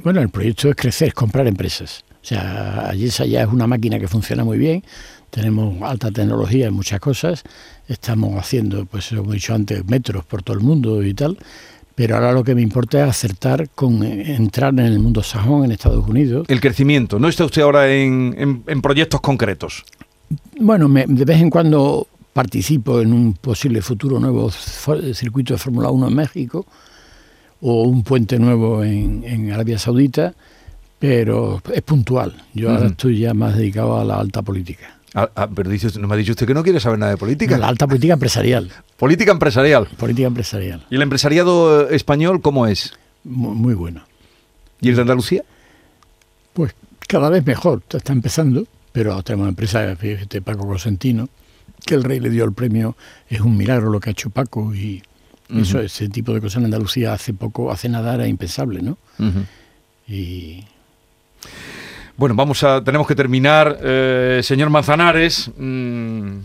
Bueno, 0.03 0.21
el 0.21 0.29
proyecto 0.29 0.69
es 0.69 0.75
crecer, 0.75 1.09
es 1.09 1.13
comprar 1.13 1.47
empresas. 1.47 2.03
O 2.21 2.25
sea, 2.27 2.89
Ayesa 2.89 3.25
ya 3.25 3.43
es 3.43 3.47
una 3.47 3.67
máquina 3.67 3.99
que 3.99 4.07
funciona 4.09 4.43
muy 4.43 4.57
bien, 4.57 4.83
tenemos 5.29 5.81
alta 5.81 6.11
tecnología 6.11 6.67
en 6.67 6.73
muchas 6.73 6.99
cosas, 6.99 7.43
estamos 7.87 8.37
haciendo, 8.37 8.85
pues 8.85 9.09
como 9.15 9.31
he 9.31 9.35
dicho 9.35 9.53
antes, 9.53 9.85
metros 9.85 10.25
por 10.25 10.43
todo 10.43 10.57
el 10.57 10.63
mundo 10.63 11.03
y 11.03 11.13
tal, 11.13 11.37
pero 11.97 12.13
ahora 12.15 12.31
lo 12.31 12.43
que 12.43 12.53
me 12.53 12.61
importa 12.61 13.03
es 13.03 13.09
acertar 13.09 13.69
con 13.73 14.03
eh, 14.03 14.35
entrar 14.35 14.71
en 14.73 14.79
el 14.85 14.99
mundo 14.99 15.23
sajón 15.23 15.65
en 15.65 15.71
Estados 15.71 16.07
Unidos. 16.07 16.45
el 16.47 16.61
crecimiento. 16.61 17.17
¿No 17.17 17.27
está 17.27 17.43
usted 17.43 17.63
ahora 17.63 17.91
en, 17.91 18.35
en- 18.37 18.63
en 18.67 18.81
proyectos 18.83 19.19
concretos? 19.19 19.83
Bueno, 20.59 20.87
me- 20.87 21.07
de 21.07 21.25
vez 21.25 21.41
en 21.41 21.49
cuando 21.49 22.05
participo 22.33 23.01
en 23.01 23.13
un 23.13 23.33
posible 23.33 23.81
futuro 23.81 24.19
nuevo 24.19 24.51
circuito 24.51 25.55
de 25.55 25.57
Fórmula 25.57 25.89
1 25.89 26.07
en 26.09 26.13
México 26.15 26.67
o 27.61 27.81
un 27.81 28.03
puente 28.03 28.37
nuevo 28.37 28.83
en, 28.83 29.23
en 29.25 29.51
Arabia 29.51 29.79
Saudita, 29.79 30.35
pero 30.99 31.61
es 31.73 31.81
puntual. 31.81 32.35
Yo 32.53 32.69
ahora 32.71 32.87
estoy 32.87 33.17
ya 33.21 33.33
más 33.33 33.55
dedicado 33.57 33.99
a 33.99 34.05
la 34.05 34.19
alta 34.19 34.43
política. 34.43 34.99
Ah, 35.15 35.29
ah, 35.35 35.47
pero 35.53 35.67
dice 35.71 35.99
no 35.99 36.07
me 36.07 36.13
ha 36.13 36.17
dicho 36.17 36.33
usted 36.33 36.45
que 36.45 36.53
no 36.53 36.61
quiere 36.61 36.79
saber 36.79 36.99
nada 36.99 37.13
de 37.13 37.17
política. 37.17 37.57
La 37.57 37.69
alta 37.69 37.87
política 37.87 38.13
empresarial. 38.13 38.69
Política 38.97 39.31
empresarial. 39.31 39.87
Política 39.97 40.27
empresarial. 40.27 40.85
¿Y 40.89 40.95
el 40.95 41.01
empresariado 41.01 41.89
eh, 41.89 41.95
español 41.95 42.41
cómo 42.41 42.67
es? 42.67 42.93
Muy, 43.23 43.55
muy 43.55 43.73
bueno. 43.73 44.03
¿Y 44.81 44.89
el 44.89 44.95
de 44.95 45.01
Andalucía? 45.01 45.43
Pues 46.53 46.73
cada 47.07 47.29
vez 47.29 47.45
mejor. 47.45 47.83
Está 47.89 48.13
empezando, 48.13 48.65
pero 48.91 49.21
tenemos 49.23 49.43
una 49.43 49.49
empresa, 49.49 49.95
fíjate, 49.95 50.41
Paco 50.41 50.67
Cosentino, 50.67 51.29
que 51.85 51.95
el 51.95 52.03
rey 52.03 52.19
le 52.19 52.29
dio 52.29 52.43
el 52.43 52.53
premio. 52.53 52.95
Es 53.29 53.41
un 53.41 53.55
milagro 53.55 53.89
lo 53.89 53.99
que 53.99 54.09
ha 54.09 54.11
hecho 54.11 54.29
Paco 54.29 54.73
y 54.73 55.03
eso, 55.55 55.79
ese 55.79 56.09
tipo 56.09 56.33
de 56.33 56.41
cosas 56.41 56.57
en 56.57 56.65
Andalucía 56.65 57.13
hace 57.13 57.33
poco, 57.33 57.71
hace 57.71 57.87
nada 57.87 58.15
era 58.15 58.27
impensable, 58.27 58.81
¿no? 58.81 58.97
Y 60.07 60.63
Bueno, 62.17 62.35
vamos 62.35 62.63
a, 62.63 62.83
tenemos 62.83 63.07
que 63.07 63.15
terminar, 63.15 63.77
eh, 63.81 64.41
señor 64.43 64.69
Manzanares, 64.69 65.49
mm, 65.57 66.37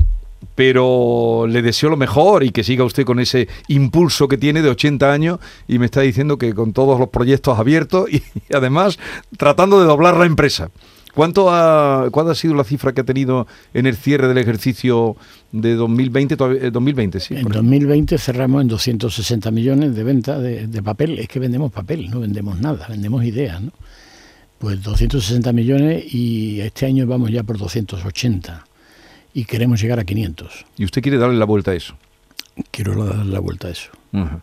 pero 0.55 1.46
le 1.48 1.62
deseo 1.62 1.90
lo 1.90 1.96
mejor 1.96 2.44
y 2.44 2.50
que 2.50 2.64
siga 2.64 2.85
usted 2.85 3.05
con 3.05 3.20
ese 3.20 3.48
impulso 3.68 4.28
que 4.28 4.38
tiene 4.38 4.62
de 4.62 4.70
80 4.70 5.12
años 5.12 5.38
y 5.68 5.78
me 5.78 5.87
está 5.87 6.00
diciendo 6.02 6.38
que 6.38 6.55
con 6.55 6.72
todos 6.72 6.98
los 6.98 7.09
proyectos 7.09 7.59
abiertos 7.59 8.11
y, 8.12 8.22
además 8.55 8.98
tratando 9.37 9.81
de 9.81 9.87
doblar 9.87 10.16
la 10.16 10.26
empresa. 10.26 10.70
¿Cuánto 11.14 11.50
ha, 11.50 12.09
¿Cuál 12.11 12.31
ha 12.31 12.35
sido 12.35 12.55
la 12.55 12.64
cifra 12.64 12.92
que 12.92 13.02
ha 13.02 13.05
tenido 13.05 13.46
en 13.74 13.85
el 13.85 13.96
cierre 13.96 14.28
del 14.28 14.38
ejercicio 14.38 15.14
de 15.52 15.74
2020? 15.74 16.38
todavía- 16.38 16.62
eh, 16.68 16.70
2020, 16.70 17.20
sí. 17.20 17.35
en 17.35 17.42
por 17.42 17.52
ahí. 17.52 17.57
2020 17.59 18.16
cerramos 18.16 18.62
en 18.62 18.68
260 18.68 19.50
millones 19.50 19.94
de 19.94 20.05
venta 20.05 20.38
de, 20.38 20.66
de 20.66 20.83
papel. 20.83 21.18
Es 21.18 21.28
que 21.28 21.38
vendemos 21.38 21.70
papel, 21.70 22.09
no 22.11 22.20
vendemos 22.20 22.59
nada, 22.61 22.87
vendemos 22.88 23.24
ideas, 23.24 23.61
¿no? 23.61 23.72
Pues 24.59 24.83
260 24.83 25.52
millones 25.52 26.14
y 26.14 26.61
este 26.62 26.87
año 26.87 27.07
vamos 27.07 27.31
ya 27.31 27.42
por 27.42 27.59
280 27.59 28.64
y 29.35 29.45
queremos 29.45 29.81
llegar 29.81 29.99
a 29.99 30.05
500. 30.05 30.66
Y 30.79 30.85
usted 30.85 31.03
quiere 31.03 31.18
darle 31.18 31.37
la 31.38 31.45
vuelta 31.45 31.71
a 31.71 31.75
eso. 31.75 31.97
Quiero 32.71 33.05
dar 33.05 33.25
la 33.27 33.40
vuelta 33.40 33.68
a 33.68 33.71
eso. 33.71 33.90
Ujú. 34.12 34.40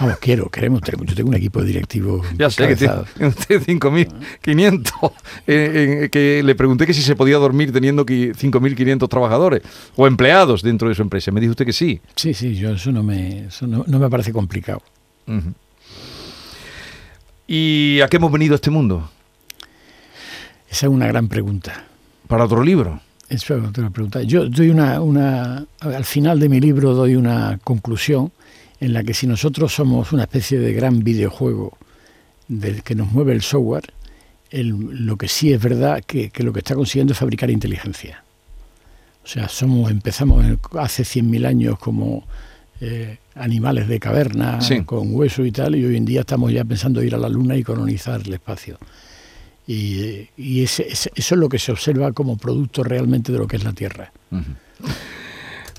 Vamos, 0.00 0.18
quiero, 0.20 0.48
queremos. 0.50 0.80
Yo 0.82 1.14
tengo 1.16 1.30
un 1.30 1.34
equipo 1.34 1.60
de 1.60 1.66
directivos. 1.66 2.24
Ya 2.36 2.50
sé 2.50 2.68
que 2.68 2.76
tiene 2.76 2.94
usted 3.26 3.60
5.500. 3.62 5.12
Eh, 5.46 6.02
eh, 6.04 6.08
que 6.10 6.42
le 6.44 6.54
pregunté 6.54 6.86
que 6.86 6.94
si 6.94 7.02
se 7.02 7.16
podía 7.16 7.38
dormir 7.38 7.72
teniendo 7.72 8.04
qui- 8.06 8.32
5.500 8.36 9.08
trabajadores 9.08 9.62
o 9.96 10.06
empleados 10.06 10.62
dentro 10.62 10.88
de 10.88 10.94
su 10.94 11.02
empresa. 11.02 11.32
Me 11.32 11.40
dijo 11.40 11.50
usted 11.52 11.64
que 11.66 11.72
sí. 11.72 12.00
Sí, 12.14 12.34
sí, 12.34 12.54
yo 12.54 12.70
eso 12.74 12.92
no 12.92 13.02
me, 13.02 13.46
eso 13.46 13.66
no, 13.66 13.82
no 13.88 13.98
me 13.98 14.08
parece 14.08 14.32
complicado. 14.32 14.82
¿Y 17.46 18.00
a 18.02 18.08
qué 18.08 18.18
hemos 18.18 18.30
venido 18.30 18.54
a 18.54 18.56
este 18.56 18.70
mundo? 18.70 19.10
Esa 20.70 20.86
es 20.86 20.92
una 20.92 21.06
gran 21.06 21.28
pregunta. 21.28 21.84
¿Para 22.26 22.44
otro 22.44 22.62
libro? 22.62 23.00
Eso 23.28 23.56
es 23.58 23.64
otra 23.64 23.90
pregunta. 23.90 24.22
Yo 24.22 24.48
doy 24.48 24.70
una, 24.70 25.00
una, 25.02 25.66
al 25.80 26.04
final 26.04 26.40
de 26.40 26.48
mi 26.48 26.60
libro 26.60 26.94
doy 26.94 27.14
una 27.14 27.58
conclusión 27.62 28.32
en 28.80 28.92
la 28.94 29.02
que 29.04 29.12
si 29.12 29.26
nosotros 29.26 29.74
somos 29.74 30.12
una 30.12 30.22
especie 30.22 30.58
de 30.58 30.72
gran 30.72 31.00
videojuego 31.04 31.76
del 32.46 32.82
que 32.82 32.94
nos 32.94 33.12
mueve 33.12 33.32
el 33.34 33.42
software, 33.42 33.92
el- 34.50 35.04
lo 35.06 35.16
que 35.16 35.28
sí 35.28 35.52
es 35.52 35.60
verdad 35.62 36.02
que, 36.06 36.30
que 36.30 36.42
lo 36.42 36.52
que 36.54 36.60
está 36.60 36.74
consiguiendo 36.74 37.12
es 37.12 37.18
fabricar 37.18 37.50
inteligencia. 37.50 38.24
O 39.24 39.26
sea, 39.28 39.46
somos, 39.48 39.90
empezamos 39.90 40.42
hace 40.78 41.02
100.000 41.04 41.44
años 41.46 41.78
como 41.78 42.24
eh, 42.80 43.18
animales 43.34 43.88
de 43.88 43.98
caverna, 44.00 44.60
Sí. 44.62 44.82
con 44.84 45.14
hueso 45.14 45.44
y 45.44 45.50
tal, 45.52 45.74
y 45.76 45.84
hoy 45.84 45.96
en 45.96 46.04
día 46.06 46.20
estamos 46.20 46.50
ya 46.52 46.64
pensando 46.64 47.02
ir 47.02 47.14
a 47.14 47.18
la 47.18 47.28
Luna 47.28 47.56
y 47.56 47.62
colonizar 47.64 48.22
el 48.24 48.32
espacio. 48.32 48.78
Y, 49.70 50.28
y 50.38 50.62
ese- 50.64 50.88
ese- 50.88 51.12
eso 51.14 51.34
es 51.34 51.38
lo 51.38 51.48
que 51.50 51.58
se 51.58 51.70
observa 51.72 52.10
como 52.12 52.38
producto 52.38 52.82
realmente 52.82 53.30
de 53.32 53.38
lo 53.38 53.46
que 53.46 53.56
es 53.56 53.64
la 53.64 53.74
Tierra. 53.74 54.10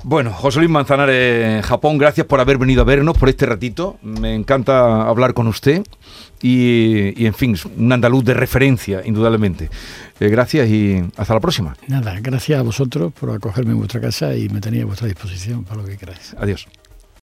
Bueno, 0.04 0.32
José 0.32 0.60
Luis 0.60 0.69
Manzanares, 0.69 1.65
Japón, 1.65 1.97
gracias 1.97 2.25
por 2.25 2.39
haber 2.39 2.58
venido 2.58 2.84
a 2.84 2.86
vernos 2.86 3.17
por 3.17 3.28
este 3.28 3.45
ratito. 3.45 3.97
Me 4.02 4.34
encanta 4.34 5.02
hablar 5.10 5.34
con 5.34 5.47
usted 5.47 5.84
y, 6.41 7.21
y, 7.21 7.25
en 7.25 7.34
fin, 7.34 7.58
un 7.78 7.91
andaluz 7.91 8.23
de 8.23 8.34
referencia, 8.34 9.02
indudablemente. 9.04 9.69
Eh, 10.21 10.30
gracias 10.30 10.69
y 10.69 11.02
hasta 11.17 11.34
la 11.34 11.39
próxima. 11.41 11.75
Nada, 11.88 12.17
gracias 12.21 12.60
a 12.60 12.62
vosotros 12.62 13.12
por 13.12 13.32
acogerme 13.32 13.71
en 13.71 13.80
vuestra 13.80 13.99
casa 13.99 14.34
y 14.38 14.47
me 14.49 14.62
tenía 14.62 14.84
a 14.84 14.86
vuestra 14.86 15.08
disposición 15.08 15.65
para 15.65 15.82
lo 15.82 15.88
que 15.88 15.97
queráis. 15.97 16.34
Adiós. 16.39 16.65